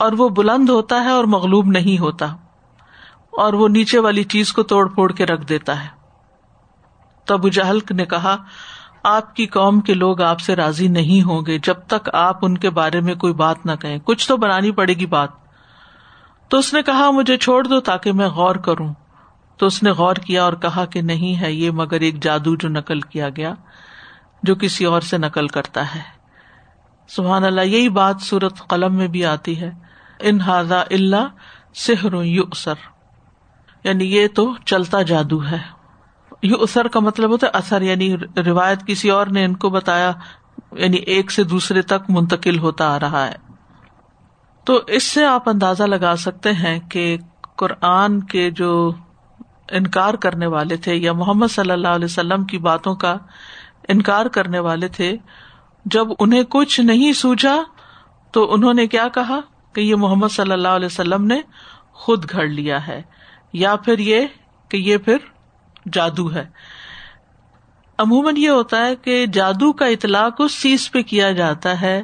اور 0.00 0.12
وہ 0.12 0.28
بلند 0.36 0.68
ہوتا 0.68 1.02
ہے 1.04 1.10
اور 1.10 1.24
مغلوب 1.28 1.66
نہیں 1.68 1.98
ہوتا، 1.98 2.26
اور 3.38 3.52
وہ 3.52 3.68
نیچے 3.70 3.98
والی 3.98 4.24
چیز 4.26 4.52
کو 4.52 4.62
توڑ 4.64 4.88
پھوڑ 4.88 5.10
کے 5.12 5.26
رکھ 5.26 5.46
دیتا 5.48 5.82
ہے۔ 5.84 5.88
تب 7.26 7.48
جہل 7.50 7.78
نے 7.90 8.04
کہا 8.06 8.36
آپ 9.02 9.36
کی 9.36 9.46
قوم 9.46 9.80
کے 9.80 9.94
لوگ 9.94 10.22
آپ 10.22 10.40
سے 10.40 10.56
راضی 10.56 10.88
نہیں 10.88 11.22
ہوں 11.22 11.42
گے 11.46 11.58
جب 11.58 11.74
تک 11.74 12.08
آپ 12.12 12.38
ان 12.42 12.58
کے 12.58 12.70
بارے 12.70 13.00
میں 13.00 13.14
کوئی 13.14 13.32
بات 13.32 13.66
نہ 13.66 13.72
کہیں۔ 13.80 13.98
کچھ 13.98 14.28
تو 14.28 14.36
بنانی 14.36 14.70
پڑے 14.70 14.94
گی 14.94 15.06
بات۔ 15.06 15.28
تو 16.48 16.58
اس 16.58 16.74
نے 16.74 16.82
کہا، 16.82 17.10
مجھے 17.10 17.36
چھوڑ 17.36 17.64
دو 17.64 17.80
تاکہ 17.80 18.12
میں 18.12 18.28
غور 18.28 18.56
کروں۔ 18.56 18.94
تو 19.56 19.66
اس 19.66 19.82
نے 19.82 19.90
غور 19.90 20.16
کیا 20.16 20.44
اور 20.44 20.52
کہا 20.52 20.84
کہ 20.84 21.00
نہیں 21.00 21.40
ہے 21.40 21.52
یہ، 21.52 21.70
مگر 21.70 22.00
ایک 22.00 22.22
جادو 22.22 22.56
جو 22.56 22.68
نقل 22.68 23.00
کیا 23.00 23.28
گیا، 23.28 23.54
جو 24.42 24.54
کسی 24.54 24.84
اور 24.84 25.00
سے 25.00 25.18
نقل 25.18 25.46
کرتا 25.46 25.94
ہے۔ 25.94 26.00
سبحان 27.08 27.44
اللہ، 27.44 27.60
یہی 27.60 27.88
بات 27.88 28.16
سورت 28.20 28.68
قلم 28.68 28.94
میں 28.94 29.08
بھی 29.08 29.24
آتی 29.24 29.60
ہے۔ 29.60 29.70
ان 30.18 30.38
اللہ 30.46 31.28
سحر 31.74 32.24
یو 32.24 32.42
یعنی 33.84 34.04
یہ 34.04 34.26
تو 34.34 34.54
چلتا 34.64 35.02
جادو 35.02 35.44
ہے۔ 35.44 35.81
یہ 36.42 36.54
اسر 36.60 36.88
کا 36.88 37.00
مطلب 37.00 37.30
ہوتا 37.30 37.46
ہے 37.46 37.52
اثر 37.54 37.82
یعنی 37.82 38.16
روایت 38.46 38.86
کسی 38.86 39.10
اور 39.10 39.26
نے 39.26 39.44
ان 39.44 39.56
کو 39.56 39.70
بتایا 39.70 40.12
یعنی 40.72 40.96
ایک 40.96 41.30
سے 41.30 41.44
دوسرے 41.44 41.82
تک 41.82 42.10
منتقل 42.10 42.58
ہوتا 42.58 42.94
آ 42.94 43.00
رہا 43.00 43.26
ہے۔ 43.26 43.34
تو 44.64 44.80
اس 44.86 45.02
سے 45.02 45.24
آپ 45.24 45.48
اندازہ 45.48 45.82
لگا 45.82 46.16
سکتے 46.16 46.52
ہیں 46.52 46.80
کہ 46.80 47.16
قرآن 47.56 48.20
کے 48.20 48.50
جو 48.50 48.92
انکار 49.68 50.14
کرنے 50.14 50.46
والے 50.46 50.76
تھے 50.76 50.94
یا 50.94 51.12
محمد 51.12 51.46
صلی 51.46 51.70
اللہ 51.70 51.88
علیہ 51.88 52.04
وسلم 52.04 52.44
کی 52.44 52.58
باتوں 52.58 52.94
کا 52.94 53.16
انکار 53.88 54.26
کرنے 54.26 54.58
والے 54.58 54.88
تھے، 54.88 55.16
جب 55.84 56.06
انہیں 56.18 56.42
کچھ 56.48 56.80
نہیں 56.80 57.12
سوجا 57.12 57.56
تو 58.32 58.54
انہوں 58.54 58.74
نے 58.74 58.86
کیا 58.86 59.08
کہا؟ 59.08 59.40
کہ 59.72 59.80
یہ 59.80 59.96
محمد 59.96 60.28
صلی 60.28 60.52
اللہ 60.52 60.68
علیہ 60.68 60.86
وسلم 60.86 61.24
نے 61.24 61.40
خود 61.92 62.30
گھڑ 62.30 62.46
لیا 62.46 62.86
ہے، 62.86 63.02
یا 63.52 63.76
پھر 63.76 63.98
یہ 63.98 64.26
کہ 64.68 64.76
یہ 64.76 64.96
پھر 64.96 65.16
جادو 65.92 66.34
ہے۔ 66.34 66.44
عموماً 67.98 68.36
یہ 68.36 68.48
ہوتا 68.48 68.86
ہے 68.86 68.96
کہ 68.96 69.26
جادو 69.26 69.72
کا 69.72 69.86
اطلاق 69.86 70.34
اس 70.38 70.62
چیز 70.62 70.92
پہ 70.92 71.02
کیا 71.02 71.32
جاتا 71.32 71.80
ہے، 71.80 72.02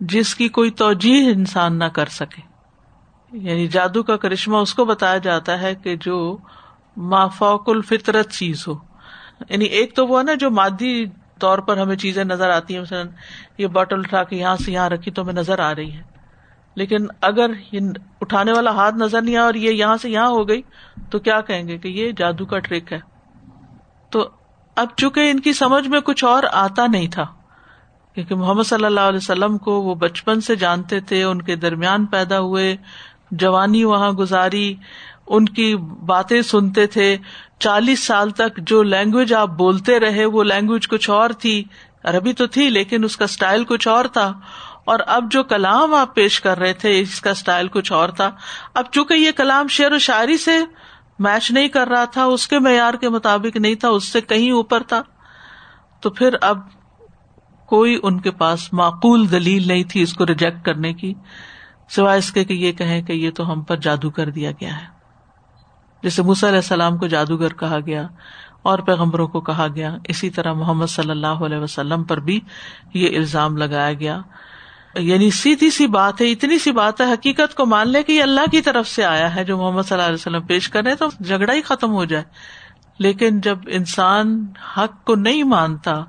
جس 0.00 0.34
کی 0.34 0.48
کوئی 0.48 0.70
توجہ 0.70 1.30
انسان 1.34 1.78
نہ 1.78 1.84
کر 1.84 2.06
سکے۔ 2.06 2.42
یعنی 3.32 3.66
جادو 3.66 4.02
کا 4.02 4.16
کرشمہ 4.16 4.56
اس 4.56 4.74
کو 4.74 4.84
بتایا 4.84 5.18
جاتا 5.18 5.62
ہے 5.62 5.74
کہ 5.74 5.96
جو 5.96 6.38
مافوق 6.96 7.68
الفطرت 7.68 8.30
چیز 8.30 8.68
ہو۔ 8.68 8.74
یعنی 9.50 9.64
ایک 9.64 9.96
تو 9.96 10.06
وہ 10.06 10.22
نا 10.22 10.34
جو 10.34 10.50
مادی 10.50 11.04
طور 11.38 11.58
پر 11.58 11.76
ہمیں 11.76 11.96
چیزیں 11.96 12.24
نظر 12.24 12.50
آتی 12.50 12.74
ہیں، 12.74 12.80
مثلاً 12.80 13.08
یہ 13.58 13.66
بوٹل 13.66 13.98
اٹھا 13.98 14.22
کے 14.22 14.36
یہاں 14.36 14.56
سے 14.56 14.72
یہاں 14.72 14.88
رکھی 14.88 15.12
تو 15.12 15.22
ہمیں 15.22 15.32
نظر 15.32 15.58
آ 15.58 15.74
رہی 15.74 15.92
ہے 15.92 16.09
لیکن 16.74 17.06
اگر 17.20 17.50
اٹھانے 18.20 18.52
والا 18.52 18.70
ہاتھ 18.70 18.94
نظر 18.94 19.22
نہیں 19.22 19.36
آیا 19.36 19.44
اور 19.44 19.54
یہ 19.54 19.70
یہاں 19.70 19.96
سے 19.96 20.10
یہاں 20.10 20.28
ہو 20.28 20.48
گئی، 20.48 20.62
تو 21.10 21.18
کیا 21.18 21.40
کہیں 21.40 21.68
گے 21.68 21.78
کہ 21.78 21.88
یہ 21.88 22.12
جادو 22.16 22.46
کا 22.46 22.58
ٹرک 22.58 22.92
ہے۔ 22.92 22.98
تو 24.10 24.28
اب 24.76 24.88
چونکہ 24.96 25.30
ان 25.30 25.40
کی 25.40 25.52
سمجھ 25.52 25.88
میں 25.88 26.00
کچھ 26.00 26.24
اور 26.24 26.42
آتا 26.52 26.86
نہیں 26.86 27.08
تھا، 27.08 27.24
کیونکہ 28.14 28.34
محمد 28.34 28.62
صلی 28.62 28.84
اللہ 28.84 29.00
علیہ 29.00 29.22
وسلم 29.22 29.58
کو 29.58 29.80
وہ 29.82 29.94
بچپن 29.94 30.40
سے 30.40 30.56
جانتے 30.56 31.00
تھے، 31.00 31.22
ان 31.22 31.42
کے 31.42 31.56
درمیان 31.56 32.06
پیدا 32.06 32.38
ہوئے، 32.40 32.76
جوانی 33.30 33.84
وہاں 33.84 34.10
گزاری، 34.10 34.74
ان 35.26 35.44
کی 35.44 35.76
باتیں 36.06 36.42
سنتے 36.42 36.86
تھے۔ 36.86 37.16
چالیس 37.58 38.04
سال 38.06 38.30
تک 38.30 38.58
جو 38.58 38.82
لینگویج 38.82 39.34
آپ 39.34 39.48
بولتے 39.48 39.98
رہے، 40.00 40.24
وہ 40.24 40.44
لینگویج 40.44 40.88
کچھ 40.88 41.10
اور 41.10 41.30
تھی۔ 41.30 41.62
عربی 42.04 42.32
تو 42.32 42.46
تھی، 42.46 42.68
لیکن 42.70 43.04
اس 43.04 43.16
کا 43.16 43.24
اسٹائل 43.24 43.64
کچھ 43.64 43.88
اور 43.88 44.04
تھا۔ 44.04 44.32
اور 44.90 45.00
اب 45.06 45.24
جو 45.30 45.42
کلام 45.42 45.94
آپ 45.94 46.14
پیش 46.14 46.40
کر 46.40 46.58
رہے 46.58 46.72
تھے، 46.72 47.00
اس 47.00 47.20
کا 47.20 47.30
اسٹائل 47.30 47.68
کچھ 47.68 47.92
اور 47.92 48.08
تھا۔ 48.08 48.30
اب 48.74 48.84
چونکہ 48.92 49.14
یہ 49.14 49.30
کلام 49.32 49.66
شعر 49.68 49.92
و 49.92 49.98
شاعری 49.98 50.36
سے 50.36 50.58
میچ 51.18 51.50
نہیں 51.50 51.68
کر 51.68 51.88
رہا 51.88 52.04
تھا، 52.04 52.24
اس 52.24 52.48
کے 52.48 52.58
معیار 52.58 52.94
کے 52.94 53.08
مطابق 53.08 53.56
نہیں 53.56 53.74
تھا، 53.74 53.88
اس 53.88 54.08
سے 54.08 54.20
کہیں 54.20 54.50
اوپر 54.50 54.82
تھا۔ 54.82 55.02
تو 56.00 56.10
پھر 56.10 56.36
اب 56.40 56.58
کوئی 57.66 58.00
ان 58.02 58.20
کے 58.20 58.30
پاس 58.30 58.72
معقول 58.72 59.30
دلیل 59.30 59.68
نہیں 59.68 59.84
تھی 59.84 60.02
اس 60.02 60.12
کو 60.12 60.26
ریجیکٹ 60.26 60.64
کرنے 60.64 60.92
کی، 60.92 61.14
سوائے 61.88 62.18
اس 62.18 62.32
کے 62.32 62.44
کہ 62.44 62.52
یہ 62.52 62.72
کہیں 62.72 63.02
کہ 63.02 63.12
یہ 63.12 63.30
تو 63.30 63.52
ہم 63.52 63.62
پر 63.62 63.76
جادو 63.76 64.10
کر 64.10 64.30
دیا 64.30 64.50
گیا 64.50 64.76
ہے۔ 64.76 64.86
جیسے 66.02 66.22
علیہ 66.22 66.62
السلام 66.64 66.98
کو 66.98 67.06
جادوگر 67.06 67.52
کہا 67.52 67.78
گیا 67.86 68.06
اور 68.62 68.78
پیغمبروں 68.78 69.28
کو 69.28 69.40
کہا 69.40 69.66
گیا، 69.74 69.96
اسی 70.04 70.30
طرح 70.30 70.52
محمد 70.52 70.86
صلی 70.86 71.10
اللہ 71.10 71.44
علیہ 71.46 71.58
وسلم 71.58 72.04
پر 72.04 72.20
بھی 72.20 72.40
یہ 72.94 73.16
الزام 73.16 73.56
لگایا 73.56 73.92
گیا۔ 73.92 74.20
یعنی 74.94 75.30
سیدھی 75.30 75.70
سی 75.70 75.86
بات 75.86 76.20
ہے، 76.20 76.30
اتنی 76.30 76.58
سی 76.58 76.72
بات 76.72 77.00
ہے، 77.00 77.12
حقیقت 77.12 77.54
کو 77.54 77.66
مان 77.66 77.88
لے 77.88 78.02
کہ 78.02 78.12
یہ 78.12 78.22
اللہ 78.22 78.50
کی 78.50 78.60
طرف 78.60 78.88
سے 78.88 79.04
آیا 79.04 79.34
ہے، 79.34 79.44
جو 79.44 79.58
محمد 79.58 79.82
صلی 79.82 79.94
اللہ 79.94 80.06
علیہ 80.06 80.14
وسلم 80.14 80.42
پیش 80.42 80.68
کرے 80.68 80.94
تو 80.94 81.06
جھگڑا 81.24 81.52
ہی 81.52 81.62
ختم 81.62 81.92
ہو 81.92 82.04
جائے۔ 82.04 82.24
لیکن 82.98 83.40
جب 83.40 83.58
انسان 83.66 84.46
حق 84.76 85.04
کو 85.04 85.14
نہیں 85.14 85.42
مانتا، 85.42 86.04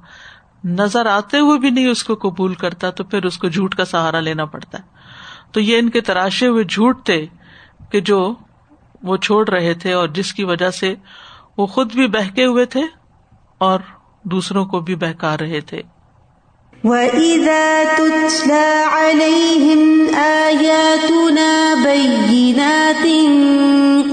نظر 0.64 1.06
آتے 1.06 1.40
ہوئے 1.40 1.60
بھی 1.60 1.70
نہیں 1.70 1.88
اس 1.88 2.04
کو 2.04 2.16
قبول 2.16 2.54
کرتا، 2.54 2.90
تو 2.90 3.04
پھر 3.04 3.26
اس 3.26 3.38
کو 3.38 3.48
جھوٹ 3.48 3.76
کا 3.76 3.86
سہارا 3.86 4.20
لینا 4.20 4.46
پڑتا 4.46 4.78
ہے۔ 4.78 4.84
تو 5.52 5.60
یہ 5.60 5.78
ان 5.78 5.90
کے 5.90 6.02
تراشے 6.02 6.48
ہوئے 6.48 6.64
جھوٹ 6.64 7.06
تھے 7.06 7.26
کہ 7.92 8.00
جو 8.00 8.36
وہ 9.04 9.18
چھوڑ 9.18 9.50
رہے 9.50 9.74
تھے 9.74 9.94
اور 9.94 10.08
جس 10.08 10.34
کی 10.34 10.44
وجہ 10.44 10.70
سے 10.70 10.96
وہ 11.58 11.66
خود 11.66 11.94
بھی 11.94 12.08
بہکے 12.08 12.46
ہوئے 12.46 12.66
تھے 12.66 12.82
اور 13.58 13.80
دوسروں 14.24 14.66
کو 14.66 14.80
بھی 14.80 14.96
بہکا 14.96 15.38
رہے 15.38 15.62
تھے۔ 15.62 15.82
وَإِذَا 16.84 17.84
تُتْلَى 17.94 18.70
عَلَيْهِمْ 18.90 19.82
آيَاتُنَا 20.16 21.76
بَيِّنَاتٍ 21.86 23.06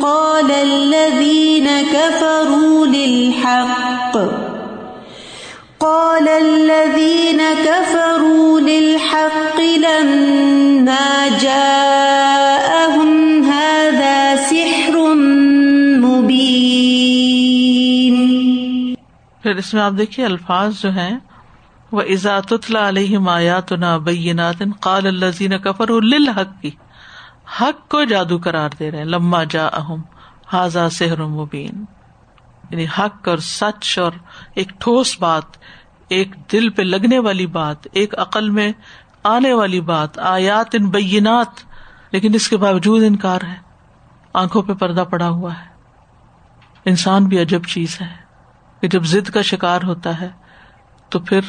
قَالَ 0.03 0.51
الَّذِينَ 0.51 1.69
كَفَرُوا 1.93 2.87
لِلْحَقِّ 2.87 4.17
قَالَ 5.81 6.29
الَّذِينَ 6.29 7.41
كَفَرُوا 7.65 8.61
لِلْحَقِّ 8.61 9.61
لَمَّا 9.61 11.29
جَاءَهُمْ 11.41 13.11
هَذَا 13.45 14.37
سِحْرٌ 14.51 14.95
مُبِينٌ 16.05 16.99
پھر 19.43 19.57
اس 19.57 19.75
میں 19.75 19.83
آپ 19.83 19.93
دیکھیے 19.99 20.27
الفاظ 20.27 20.83
جو 20.83 20.91
ہیں 20.91 21.17
وہ 21.93 22.03
ازات 22.03 22.77
علیہ 22.77 23.19
مایات 23.19 23.73
نا 23.73 23.97
بینات 23.97 24.63
قال 24.81 25.07
الزین 25.07 25.59
کفر 25.59 25.89
الحق 25.89 26.63
کی 26.63 26.71
حق 27.61 27.89
کو 27.89 28.05
جادو 28.05 28.39
قرار 28.39 28.71
دے 28.79 28.91
رہے 28.91 29.05
لما 29.05 29.45
جا 29.45 29.67
اہم 29.67 30.03
حاضا 30.53 30.89
سحر 30.89 31.25
مبین 31.25 31.85
یعنی 32.71 32.87
حق 32.99 33.29
اور 33.29 33.39
سچ 33.39 33.99
اور 33.99 34.13
ایک 34.55 34.81
ٹھوس 34.81 35.17
بات، 35.21 35.43
ایک 36.09 36.35
دل 36.53 36.71
پہ 36.71 36.83
لگنے 36.83 37.19
والی 37.19 37.47
بات، 37.47 37.77
ایک 37.93 38.19
عقل 38.19 38.51
میں 38.51 38.73
آنے 39.23 39.53
والی 39.53 39.81
بات، 39.81 40.19
آیات 40.19 40.75
ان 40.75 40.91
بینات 40.91 41.61
لیکن 42.13 42.35
اس 42.35 42.49
کے 42.49 42.57
باوجود 42.57 43.03
انکار 43.03 43.39
ہے۔ 43.49 43.55
آنکھوں 44.33 44.63
پہ 44.63 44.73
پردہ 44.73 45.05
پڑا 45.11 45.29
ہوا 45.29 45.53
ہے۔ 45.53 45.67
انسان 46.85 47.25
بھی 47.25 47.43
عجب 47.43 47.65
چیز 47.65 48.01
ہے 48.01 48.17
کہ 48.81 48.89
جب 48.89 49.05
ضد 49.05 49.31
کا 49.31 49.43
شکار 49.43 49.81
ہوتا 49.83 50.21
ہے 50.21 50.31
تو 51.09 51.19
پھر 51.19 51.41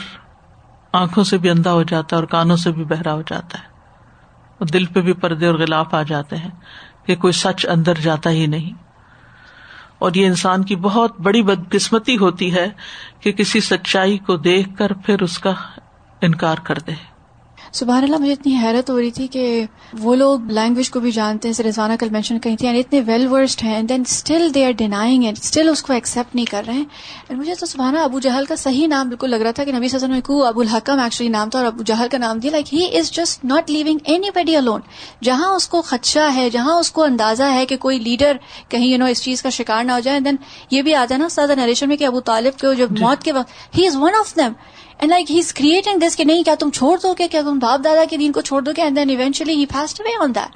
آنکھوں 0.93 1.23
سے 1.23 1.38
بھی 1.38 1.49
اندھا 1.49 1.73
ہو 1.73 1.84
جاتا 1.84 2.15
ہے 2.15 2.19
اور 2.21 2.28
کانوں 2.28 2.56
سے 2.56 2.71
بھی 2.71 2.84
بہرا 2.84 3.13
ہو 3.13 3.21
جاتا 3.21 3.60
ہے 3.60 3.67
اور 4.60 4.67
دل 4.67 4.86
پہ 4.86 5.02
بھی 5.02 5.13
پردے 5.13 5.45
اور 5.45 5.56
غلاف 5.56 5.93
آ 5.93 6.02
جاتے 6.04 6.38
ہیں 6.38 6.49
کہ 7.06 7.15
کوئی 7.15 7.34
سچ 7.34 7.65
اندر 7.69 7.99
جاتا 8.02 8.30
ہی 8.30 8.45
نہیں 8.45 8.73
اور 9.99 10.12
یہ 10.15 10.28
انسان 10.28 10.63
کی 10.63 10.75
بہت 10.75 11.19
بڑی 11.19 11.41
بدقسمتی 11.41 12.17
ہوتی 12.17 12.54
ہے 12.54 12.67
کہ 13.19 13.32
کسی 13.32 13.60
سچائی 13.60 14.17
کو 14.17 14.36
دیکھ 14.38 14.69
کر 14.78 14.93
پھر 14.93 15.21
اس 15.21 15.38
کا 15.39 15.54
انکار 16.21 16.58
کر 16.63 16.80
دے 16.80 16.93
سبحان 17.73 18.03
اللہ، 18.03 18.17
مجھے 18.17 18.32
اتنی 18.32 18.55
حیرت 18.58 18.89
ہو 18.89 18.99
رہی 18.99 19.12
تھی 19.12 19.25
کہ 19.27 19.65
وہ 19.99 20.15
لوگ 20.15 20.49
لینگویج 20.49 20.89
کو 20.89 20.99
بھی 20.99 21.12
جانتے 21.12 21.49
ہیں 21.49 21.63
رضوانہ 21.65 21.93
کل 21.99 22.10
مینشن 22.10 22.39
کہیں 22.39 22.55
تھی 22.55 22.67
یعنی 22.67 22.79
اتنے 22.79 23.01
ویل 23.08 23.25
ورسڈ 23.27 23.63
ہیں 23.63 23.82
then 23.84 24.03
still 24.08 24.53
they 24.55 24.65
are 24.65 24.71
denying 24.77 25.23
and 25.23 25.38
still 25.41 25.69
اس 25.69 25.84
کو 25.84 25.93
ایکسپٹ 25.93 26.36
نہیں 26.36 26.45
کر 26.45 26.63
رہے 26.67 26.73
ہیں۔ 26.73 27.36
مجھے 27.36 27.55
تو 27.55 27.65
سبحانہ 27.65 27.99
ابو 27.99 28.19
جہل 28.19 28.45
کا 28.45 28.55
صحیح 28.55 28.88
نام 28.88 29.08
بالکل 29.10 29.29
لگ 29.29 29.36
رہا 29.36 29.51
تھا 29.51 29.63
کہ 29.63 29.71
نبی 29.71 29.89
سزن 29.89 30.12
میں 30.12 30.21
کو 30.21 30.43
ابو 30.45 30.62
الحکم 30.62 30.99
ایکچولی 30.99 31.29
نام 31.29 31.49
تھا، 31.49 31.60
اور 31.60 31.67
ابو 31.67 31.84
جہل 31.84 32.08
کا 32.12 32.17
نام 32.17 32.39
دیا۔ 32.39 32.51
Like 32.51 32.73
he 32.73 32.86
is 32.97 33.12
just 33.12 33.45
not 33.45 33.69
leaving 33.71 33.99
anybody 34.36 34.55
alone 34.55 34.82
جہاں 35.23 35.53
اس 35.55 35.67
کو 35.67 35.82
خدشہ 35.82 36.27
ہے، 36.36 36.49
جہاں 36.49 36.75
اس 36.75 36.91
کو 36.91 37.03
اندازہ 37.03 37.51
ہے 37.53 37.65
کہ 37.65 37.77
کوئی 37.77 37.99
لیڈر 37.99 38.38
کہیں 38.69 38.86
یو 38.88 38.97
نو 38.97 39.05
اس 39.05 39.23
چیز 39.23 39.41
کا 39.41 39.49
شکار 39.49 39.84
نہ 39.84 39.91
ہو 39.91 39.99
جائے۔ 39.99 40.19
دین 40.19 40.36
یہ 40.71 40.82
بھی 40.82 40.95
آتا 40.95 41.15
ہے 41.15 41.19
نا 41.19 41.29
سادہ 41.29 41.55
نریشن 41.55 41.88
میں 41.89 41.97
کہ 41.97 42.05
ابو 42.05 42.19
طالب 42.21 42.60
کو 42.62 42.73
جب 42.73 42.99
موت 42.99 43.23
کے 43.23 43.32
وقت 43.32 43.77
he 43.77 43.88
is 43.88 43.95
one 43.95 44.15
of 44.19 44.36
them 44.36 44.53
and 45.00 45.12
like 45.12 45.32
he 45.32 45.38
is 45.40 45.54
creating 45.54 46.00
this 46.00 46.16
کہ 46.18 46.24
نہیں 46.24 46.44
کیا 46.44 46.56
تم 46.60 46.70
چھوڑ 46.70 46.98
دو 47.04 47.14
گے؟ 47.20 47.28
کیا 47.28 47.42
تم 47.42 47.60
باپ 47.60 47.84
دادا 47.84 48.04
کے 48.10 48.18
دین 48.18 48.32
کو 48.32 48.42
چھوڑ 48.42 48.62
دو 48.62 48.72
گے؟ 48.78 48.82
And 48.82 48.98
then 48.98 49.10
eventually 49.10 49.54
he 49.54 49.66
passed 49.66 50.02
away 50.02 50.24
on 50.24 50.36
that 50.36 50.56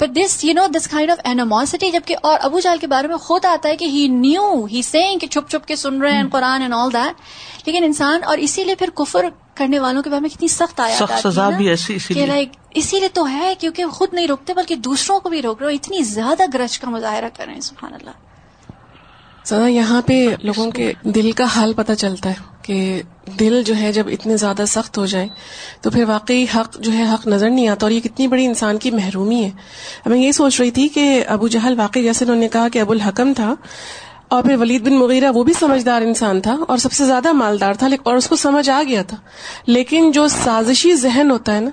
but 0.00 0.16
this 0.16 0.44
you 0.44 0.54
know 0.54 0.66
this 0.66 0.88
kind 0.88 1.10
of 1.10 1.18
animosity 1.24 1.90
جبکہ 1.90 2.16
اور 2.22 2.38
ابو 2.42 2.60
جال 2.60 2.78
کے 2.78 2.86
بارے 2.86 3.08
میں 3.08 3.16
خود 3.16 3.44
آتا 3.44 3.68
ہے 3.68 3.76
کہ 3.76 3.84
ہی 3.84 4.08
نیو 4.08 4.64
ہی 4.64 4.82
سینگ 4.82 5.18
کہ 5.18 5.26
چھپ 5.26 5.50
چھپ 5.50 5.66
کے 5.66 5.76
سن 5.76 6.02
رہے 6.02 6.12
ہیں 6.12 6.22
قرآن 6.32 6.62
اینڈ 6.62 6.74
آل 6.74 6.92
دیٹ 6.92 7.66
لیکن 7.66 7.84
انسان 7.84 8.24
اور 8.24 8.38
اسی 8.38 8.64
لیے 8.64 8.74
پھر 8.74 8.90
کفر 8.90 9.26
کرنے 9.54 9.78
والوں 9.78 10.02
کے 10.02 10.10
بارے 10.10 10.20
میں 10.20 10.28
کتنی 10.28 10.48
سخت 10.48 10.80
آیا 10.80 10.96
سخت 10.96 11.28
سزا 11.28 11.48
بھی 11.48 11.68
ایسی 11.68 11.94
اسی 11.94 12.14
لیے۔ 12.14 12.26
لائک 12.26 12.48
اسی 12.74 12.98
لیے 12.98 13.08
تو 13.08 13.28
ہے 13.28 13.54
کیونکہ 13.58 13.86
خود 13.86 14.08
نہیں 14.12 14.26
روکتے 14.26 14.54
بلکہ 14.54 14.74
دوسروں 14.74 15.20
کو 15.20 15.28
بھی 15.28 15.42
روک 15.42 15.58
رہے 15.58 15.70
ہو 15.70 15.74
اتنی 15.74 16.02
زیادہ 16.02 16.42
گرج 16.54 16.78
کا 16.78 16.90
مظاہرہ 16.90 17.28
کر 17.36 17.44
رہے 17.46 17.54
ہیں 17.54 17.60
سبحان 17.60 17.94
اللہ۔ 17.94 18.10
یہاں 19.68 20.02
پہ 20.06 20.26
لوگوں 20.42 20.70
کے 20.70 20.92
دل 21.02 21.32
کا 21.32 21.44
حال 21.44 21.72
پتہ 21.72 21.92
چلتا 21.92 22.30
ہے۔ 22.30 22.51
کہ 22.62 23.02
دل 23.40 23.62
جو 23.66 23.76
ہے 23.76 23.92
جب 23.92 24.08
اتنے 24.08 24.36
زیادہ 24.36 24.64
سخت 24.66 24.98
ہو 24.98 25.06
جائے 25.06 25.28
تو 25.80 25.90
پھر 25.90 26.04
واقعی 26.04 26.44
حق 26.56 26.78
جو 26.78 26.92
ہے 26.92 27.02
حق 27.14 27.26
نظر 27.26 27.50
نہیں 27.50 27.68
آتا 27.68 27.86
اور 27.86 27.90
یہ 27.90 28.00
کتنی 28.00 28.28
بڑی 28.28 28.46
انسان 28.46 28.78
کی 28.78 28.90
محرومی 28.90 29.44
ہے۔ 29.44 29.50
میں 30.06 30.18
یہ 30.18 30.32
سوچ 30.32 30.60
رہی 30.60 30.70
تھی 30.70 30.88
کہ 30.88 31.24
ابو 31.26 31.48
جہل 31.48 31.74
واقعی 31.78 32.02
جیسے 32.02 32.24
انہوں 32.24 32.38
نے 32.38 32.48
کہا 32.48 32.68
کہ 32.68 32.78
ابو 32.78 32.92
الحکم 32.92 33.32
تھا 33.32 33.54
اور 34.28 34.42
پھر 34.42 34.56
ولید 34.56 34.82
بن 34.82 34.94
مغیرہ 34.94 35.30
وہ 35.30 35.44
بھی 35.44 35.52
سمجھدار 35.52 36.02
انسان 36.02 36.40
تھا 36.40 36.56
اور 36.68 36.78
سب 36.78 36.92
سے 36.92 37.04
زیادہ 37.04 37.32
مالدار 37.32 37.74
تھا 37.74 37.86
اور 38.02 38.16
اس 38.16 38.28
کو 38.28 38.36
سمجھ 38.36 38.70
آ 38.70 38.82
گیا 38.88 39.02
تھا۔ 39.02 39.16
لیکن 39.66 40.10
جو 40.10 40.28
سازشی 40.28 40.94
ذہن 40.94 41.30
ہوتا 41.30 41.54
ہے 41.54 41.60
نا 41.60 41.70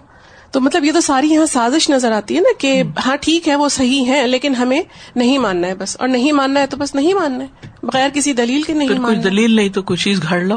تو 0.51 0.61
مطلب 0.61 0.83
یہ 0.83 0.91
تو 0.91 1.01
ساری 1.01 1.29
یہاں 1.29 1.45
سازش 1.45 1.89
نظر 1.89 2.11
آتی 2.11 2.35
ہے 2.35 2.39
نا 2.39 2.49
کہ 2.57 2.83
ہاں 3.05 3.15
ٹھیک 3.21 3.47
ہے 3.47 3.55
وہ 3.55 3.69
صحیح 3.69 4.05
ہے 4.07 4.27
لیکن 4.27 4.55
ہمیں 4.55 4.81
نہیں 5.15 5.37
ماننا 5.37 5.67
ہے 5.67 5.75
بس۔ 5.75 5.95
اور 5.99 6.07
نہیں 6.07 6.31
ماننا 6.31 6.59
ہے 6.59 6.67
تو 6.67 6.77
بس 6.77 6.95
نہیں 6.95 7.13
ماننا 7.13 7.43
ہے۔ 7.43 7.67
بغیر 7.83 8.09
کسی 8.13 8.33
دلیل 8.33 8.61
کے 8.61 8.73
نہیں 8.73 8.87
کوئی 8.87 9.15
دلیل 9.15 9.55
نہیں 9.55 9.69
تو 9.69 9.81
کوئی 9.81 9.97
چیز 9.97 10.23
گھڑ 10.23 10.41
لو۔ 10.41 10.55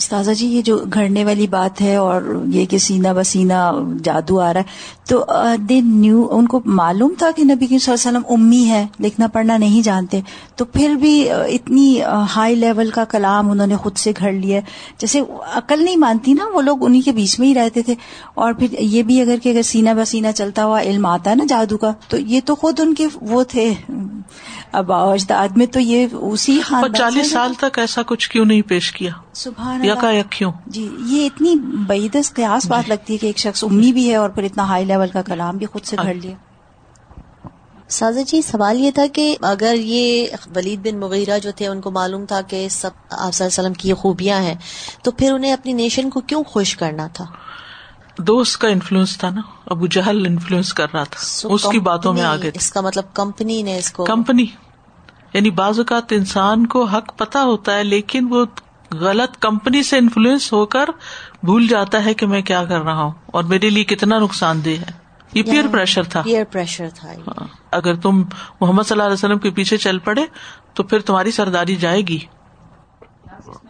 استاذہ 0.00 0.30
جی 0.30 0.46
یہ 0.46 0.62
جو 0.62 0.78
گھڑنے 0.94 1.24
والی 1.24 1.46
بات 1.46 1.80
ہے 1.80 1.96
اور 1.96 2.22
یہ 2.46 2.66
کہ 2.66 2.78
سینہ 2.78 3.08
بسینہ 3.16 3.54
جادو 4.04 4.40
آ 4.40 4.52
رہا 4.52 4.60
ہے 4.60 5.08
تو 5.08 5.24
دے 5.68 5.80
نیو 5.80 6.26
ان 6.30 6.46
کو 6.46 6.60
معلوم 6.64 7.14
تھا 7.18 7.30
کہ 7.36 7.44
نبی 7.44 7.66
صلی 7.66 7.76
اللہ 7.76 7.94
علیہ 7.94 8.08
وسلم 8.08 8.22
امی 8.28 8.64
ہے 8.68 8.86
لکھنا 9.00 9.26
پڑھنا 9.26 9.56
نہیں 9.56 9.82
جانتے 9.82 10.20
تو 10.56 10.64
پھر 10.64 10.94
بھی 10.94 11.30
اتنی 11.30 12.00
ہائی 12.36 12.54
لیول 12.54 12.90
کا 12.90 13.04
کلام 13.04 13.50
انہوں 13.50 13.66
نے 13.66 13.76
خود 13.76 13.96
سے 13.96 14.12
گھڑ 14.18 14.32
لیا 14.32 14.60
جیسے 14.98 15.20
عقل 15.52 15.84
نہیں 15.84 15.96
مانتی 15.96 16.32
نا 16.32 16.44
وہ 16.54 16.62
لوگ 16.62 16.84
انہیں 16.84 17.02
کے 17.02 17.12
بیچ 17.12 17.38
میں 17.40 17.48
ہی 17.48 17.54
رہتے 17.54 17.82
تھے۔ 17.82 17.94
اور 18.34 18.52
پھر 18.52 18.66
یہ 18.78 19.02
بھی 19.02 19.20
اگر 19.20 19.36
کہ 19.42 19.48
اگر 19.48 19.62
سینہ 19.62 19.90
بسینہ 19.96 20.28
چلتا 20.34 20.64
ہوا 20.64 20.82
علم 20.82 21.06
آتا 21.06 21.30
ہے 21.30 21.34
نا 21.34 21.44
جادو 21.48 21.78
کا 21.78 21.92
تو 22.08 22.16
یہ 22.16 22.40
تو 22.44 22.54
خود 22.54 22.80
ان 22.80 22.94
کے 22.94 23.06
وہ 23.20 23.42
تھے۔ 23.42 23.74
اب 24.72 24.92
اجداد 24.92 25.56
میں 25.56 25.66
تو 25.66 25.80
یہ 25.80 26.06
اسی 26.12 26.60
چالیس 26.98 27.30
سال 27.30 27.54
تک 27.54 27.78
ایسا 27.78 28.02
کچھ 28.06 28.30
کیوں 28.30 28.44
نہیں 28.44 28.62
پیش 28.62 28.92
کیا؟ 28.92 29.10
سبحان 29.32 29.80
یکا 29.90 30.10
یک 30.10 30.30
کیوں؟ 30.30 30.52
جی 30.66 30.88
یہ 31.06 31.26
اتنی 31.26 31.54
بعیدس 31.86 32.34
قیاس 32.34 32.66
بات 32.66 32.84
جی۔ 32.84 32.90
لگتی 32.92 33.12
ہے 33.12 33.18
کہ 33.18 33.26
ایک 33.26 33.38
شخص 33.38 33.64
امی 33.64 33.92
بھی 33.92 34.10
ہے 34.10 34.16
اور 34.16 34.30
پھر 34.30 34.42
اتنا 34.42 34.68
ہائی 34.68 34.84
لیول 34.84 35.08
کا 35.08 35.22
کلام 35.22 35.56
بھی 35.56 35.66
خود 35.66 35.84
سے 35.84 35.96
گھڑ 36.02 36.14
لیا۔ 36.14 36.34
سازا 37.88 38.20
جی 38.22 38.42
سوال 38.42 38.80
یہ 38.80 38.90
تھا 38.90 39.06
کہ 39.12 39.36
اگر 39.40 39.74
یہ 39.74 40.26
ولید 40.56 40.80
بن 40.80 40.98
مغیرہ 41.00 41.38
جو 41.38 41.50
تھے 41.56 41.66
ان 41.66 41.80
کو 41.80 41.90
معلوم 41.90 42.24
تھا 42.24 42.40
کہ 42.40 42.68
سب 42.70 42.86
آپ 42.86 43.34
صلی 43.34 43.44
اللہ 43.44 43.44
علیہ 43.44 43.46
وسلم 43.46 43.72
کی 43.72 43.92
خوبیاں 43.92 44.40
ہیں 44.42 44.54
تو 45.02 45.10
پھر 45.10 45.32
انہیں 45.32 45.52
اپنی 45.52 45.72
نیشن 45.72 46.10
کو 46.10 46.20
کیوں 46.20 46.42
خوش 46.44 46.76
کرنا 46.76 47.06
تھا؟ 47.12 47.24
دوست 48.18 48.58
کا 48.58 48.68
انفلوئنس 48.68 49.18
تھا 49.18 49.30
نا 49.30 49.40
ابو 49.66 49.86
جہل 49.86 50.26
انفلوئنس 50.26 50.72
کر 50.74 50.86
رہا 50.94 51.04
تھا۔ 51.04 51.48
اس 51.48 51.66
کی 51.72 51.78
باتوں 51.80 52.12
میں 52.14 52.22
آگے 52.22 52.50
اس 52.54 52.70
کا 52.72 52.80
مطلب 52.80 53.04
کمپنی 53.14 53.62
نے 53.62 53.78
اس 53.78 53.90
کو 53.92 54.04
کمپنی 54.04 54.46
یعنی 55.34 55.50
بعض 55.50 55.78
اوقات 55.78 56.12
انسان 56.12 56.66
کو 56.66 56.84
حق 56.84 57.16
پتا 57.18 57.42
ہوتا 57.42 57.76
ہے 57.76 57.84
لیکن 57.84 58.26
وہ 58.30 58.44
غلط 58.92 59.38
کمپنی 59.38 59.82
سے 59.82 59.98
انفلوئنس 59.98 60.52
ہو 60.52 60.66
کر 60.66 60.84
بھول 61.42 61.66
جاتا 61.68 62.04
ہے 62.04 62.14
کہ 62.14 62.26
میں 62.26 62.42
کیا 62.42 62.64
کر 62.64 62.80
رہا 62.82 63.02
ہوں 63.02 63.10
اور 63.26 63.44
میرے 63.44 63.70
لیے 63.70 63.84
کتنا 63.84 64.18
نقصان 64.18 64.64
دہ 64.64 64.70
ہے۔ 64.70 65.00
یہ 65.34 65.42
پیئر 65.42 65.64
پریشر 65.72 66.02
تھا۔ 66.02 66.22
پیئر 66.22 66.44
پریشر 66.52 66.88
تھا 66.94 67.12
ہاں۔ 67.12 67.46
اگر 67.70 67.94
تم 67.94 68.22
محمد 68.60 68.82
صلی 68.82 68.94
اللہ 68.94 69.02
علیہ 69.02 69.12
وسلم 69.12 69.38
کے 69.38 69.50
پیچھے 69.50 69.76
چل 69.76 69.98
پڑے 69.98 70.26
تو 70.74 70.82
پھر 70.82 71.00
تمہاری 71.00 71.30
سرداری 71.30 71.76
جائے 71.76 72.00
گی۔ 72.00 72.18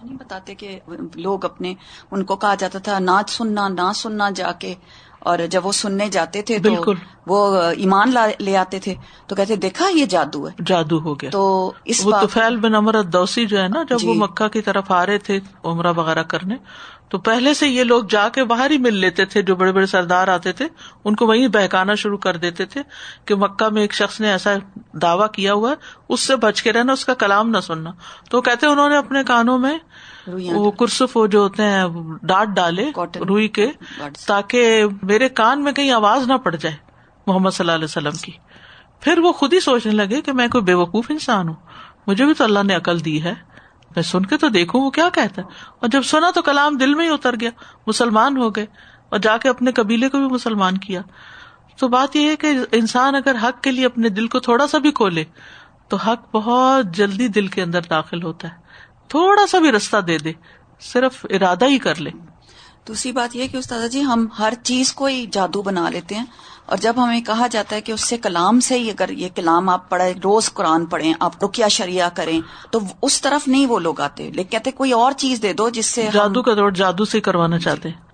نہیں 0.02 0.16
بتاتے 0.16 0.54
کہ 0.54 0.80
لوگ 1.14 1.44
اپنے 1.44 1.74
ان 2.10 2.24
کو 2.24 2.36
کہا 2.36 2.54
جاتا 2.54 2.78
تھا 2.78 2.98
ناچ 2.98 3.30
سننا 3.30 3.68
نہ 3.68 3.92
سننا 3.94 4.30
جا 4.30 4.52
کے۔ 4.52 4.74
اور 5.20 5.38
جب 5.50 5.66
وہ 5.66 5.72
سننے 5.72 6.08
جاتے 6.08 6.42
تھے 6.42 6.58
بالکل۔ 6.58 6.94
وہ 7.26 7.56
ایمان 7.56 8.14
لے 8.40 8.56
آتے 8.56 8.78
تھے 8.78 8.94
تو 9.26 9.36
کہتے 9.36 9.56
دیکھا 9.56 9.88
یہ 9.94 10.04
جادو 10.04 10.48
ہے۔ 10.48 10.52
جادو 10.66 10.98
ہو 10.98 11.14
گیا۔ 11.14 11.30
تو 11.30 11.72
اس 11.84 12.06
وہ 12.06 12.12
بن 12.60 12.74
امر 12.74 13.02
دوسی 13.02 13.46
جو 13.46 13.62
ہے 13.62 13.68
نا 13.68 13.82
جب 13.82 13.94
وہ 13.94 14.14
جی۔ 14.14 14.18
مکہ 14.18 14.48
کی 14.48 14.60
طرف 14.60 14.90
آ 14.90 15.06
رہے 15.06 15.18
تھے 15.18 15.40
عمرہ 15.64 15.92
وغیرہ 15.96 16.22
کرنے 16.22 16.54
تو 17.10 17.18
پہلے 17.18 17.54
سے 17.54 17.68
یہ 17.68 17.84
لوگ 17.84 18.04
جا 18.10 18.28
کے 18.28 18.44
باہر 18.44 18.70
ہی 18.70 18.78
مل 18.78 18.94
لیتے 18.94 19.24
تھے 19.24 19.42
جو 19.42 19.56
بڑے 19.56 19.72
بڑے 19.72 19.86
سردار 19.86 20.28
آتے 20.28 20.52
تھے 20.52 20.68
ان 21.04 21.14
کو 21.16 21.26
وہیں 21.26 21.48
بہکانا 21.48 21.94
شروع 21.94 22.18
کر 22.18 22.36
دیتے 22.36 22.64
تھے 22.64 22.82
کہ 23.24 23.34
مکہ 23.34 23.68
میں 23.68 23.82
ایک 23.82 23.94
شخص 23.94 24.20
نے 24.20 24.30
ایسا 24.30 24.50
دعوی 24.92 25.26
کیا 25.32 25.52
ہوا 25.52 25.70
ہے 25.70 25.74
اس 26.08 26.20
سے 26.20 26.36
بچ 26.36 26.62
کے 26.62 26.72
رہنا 26.72 26.92
اس 26.92 27.04
کا 27.04 27.14
کلام 27.14 27.50
نہ 27.50 27.58
سننا۔ 27.58 27.90
تو 28.30 28.40
کہتے 28.40 28.66
انہوں 28.66 28.88
نے 28.88 28.96
اپنے 28.96 29.24
کانوں 29.24 29.58
میں 29.58 29.78
وہ 30.28 30.70
کرسف 30.70 31.18
جو 31.30 31.38
ہوتے 31.40 31.62
ہیں 31.62 31.84
ڈانٹ 32.22 32.48
ڈالے 32.48 32.90
روئی 33.28 33.48
کے 33.48 33.70
تاکہ 34.26 34.84
میرے 35.02 35.28
کان 35.28 35.64
میں 35.64 35.72
کہیں 35.72 35.90
آواز 35.90 36.26
نہ 36.26 36.34
پڑ 36.34 36.56
جائے 36.56 36.76
محمد 37.26 37.50
صلی 37.50 37.64
اللہ 37.64 37.74
علیہ 37.74 37.84
وسلم 37.84 38.18
کی۔ 38.22 38.32
پھر 39.00 39.18
وہ 39.18 39.32
خود 39.32 39.52
ہی 39.52 39.60
سوچنے 39.60 39.92
لگے 39.92 40.20
کہ 40.20 40.32
میں 40.32 40.48
کوئی 40.48 40.64
بے 40.64 40.74
وقوف 40.74 41.06
انسان 41.08 41.48
ہوں 41.48 41.54
مجھے 42.06 42.24
بھی 42.24 42.34
تو 42.34 42.44
اللہ 42.44 42.62
نے 42.64 42.74
عقل 42.74 43.04
دی 43.04 43.22
ہے۔ 43.22 43.34
میں 43.96 44.02
سن 44.02 44.26
کے 44.26 44.36
تو 44.36 44.48
دیکھوں 44.48 44.84
وہ 44.84 44.90
کیا 44.90 45.08
کہتا 45.08 45.42
ہے۔ 45.42 45.46
اور 45.80 45.88
جب 45.88 46.02
سنا 46.02 46.30
تو 46.34 46.42
کلام 46.42 46.76
دل 46.76 46.94
میں 46.94 47.08
ہی 47.08 47.14
اتر 47.14 47.34
گیا، 47.40 47.50
مسلمان 47.86 48.36
ہو 48.36 48.50
گئے، 48.50 48.66
اور 49.08 49.18
جا 49.18 49.36
کے 49.36 49.48
اپنے 49.48 49.72
قبیلے 49.72 50.08
کو 50.08 50.18
بھی 50.18 50.26
مسلمان 50.26 50.78
کیا۔ 50.78 51.00
تو 51.76 51.88
بات 51.88 52.16
یہ 52.16 52.30
ہے 52.30 52.36
کہ 52.36 52.48
انسان 52.72 53.14
اگر 53.14 53.36
حق 53.42 53.62
کے 53.62 53.70
لیے 53.70 53.86
اپنے 53.86 54.08
دل 54.08 54.28
کو 54.28 54.40
تھوڑا 54.40 54.66
سا 54.66 54.78
بھی 54.78 54.90
کھولے، 54.90 55.24
تو 55.88 55.96
حق 55.96 56.36
بہت 56.36 56.86
جلدی 56.86 57.28
دل 57.28 57.46
کے 57.46 57.62
اندر 57.62 57.80
داخل 57.90 58.22
ہوتا 58.22 58.48
ہے۔ 58.48 58.54
تھوڑا 59.08 59.46
سا 59.46 59.58
بھی 59.58 59.72
رستہ 59.72 59.96
دے 59.96 60.18
دے، 60.18 60.32
صرف 60.80 61.26
ارادہ 61.30 61.64
ہی 61.64 61.78
کر 61.78 61.94
لے۔ 61.94 62.10
دوسری 62.88 63.12
بات 63.12 63.36
یہ 63.36 63.46
کہ 63.46 63.56
استاد 63.56 63.88
جی 63.88 64.04
ہم 64.04 64.26
ہر 64.38 64.52
چیز 64.62 64.92
کو 64.92 65.06
ہی 65.06 65.26
جادو 65.32 65.62
بنا 65.62 65.90
لیتے 65.90 66.14
ہیں۔ 66.14 66.24
اور 66.70 66.78
جب 66.78 66.94
ہمیں 66.96 67.20
کہا 67.20 67.46
جاتا 67.46 67.76
ہے 67.76 67.80
کہ 67.80 67.92
اس 67.92 68.08
سے 68.08 68.18
کلام 68.18 68.60
سے 68.60 68.78
ہی 68.78 68.90
اگر 68.90 69.08
یہ 69.08 69.28
کلام 69.34 69.68
آپ 69.68 69.88
پڑھے 69.88 70.12
روز 70.24 70.52
قرآن 70.52 70.86
پڑھیں 70.86 71.12
آپ 71.20 71.44
رکیا 71.44 71.68
شریعہ 71.68 72.08
کریں 72.14 72.40
تو 72.70 72.78
اس 73.02 73.20
طرف 73.20 73.48
نہیں 73.48 73.66
وہ 73.66 73.78
لوگ 73.78 74.00
آتے 74.00 74.30
لیکن 74.30 74.50
کہتے 74.50 74.70
کوئی 74.70 74.92
اور 74.92 75.12
چیز 75.12 75.42
دے 75.42 75.52
دو 75.52 75.68
جس 75.68 75.86
سے 75.86 76.08
جادو 76.12 76.42
کا 76.42 76.54
دور 76.54 76.70
جادو 76.70 77.04
سے 77.04 77.20
کروانا 77.20 77.58
چاہتے 77.58 77.88
ہیں۔ 77.88 78.09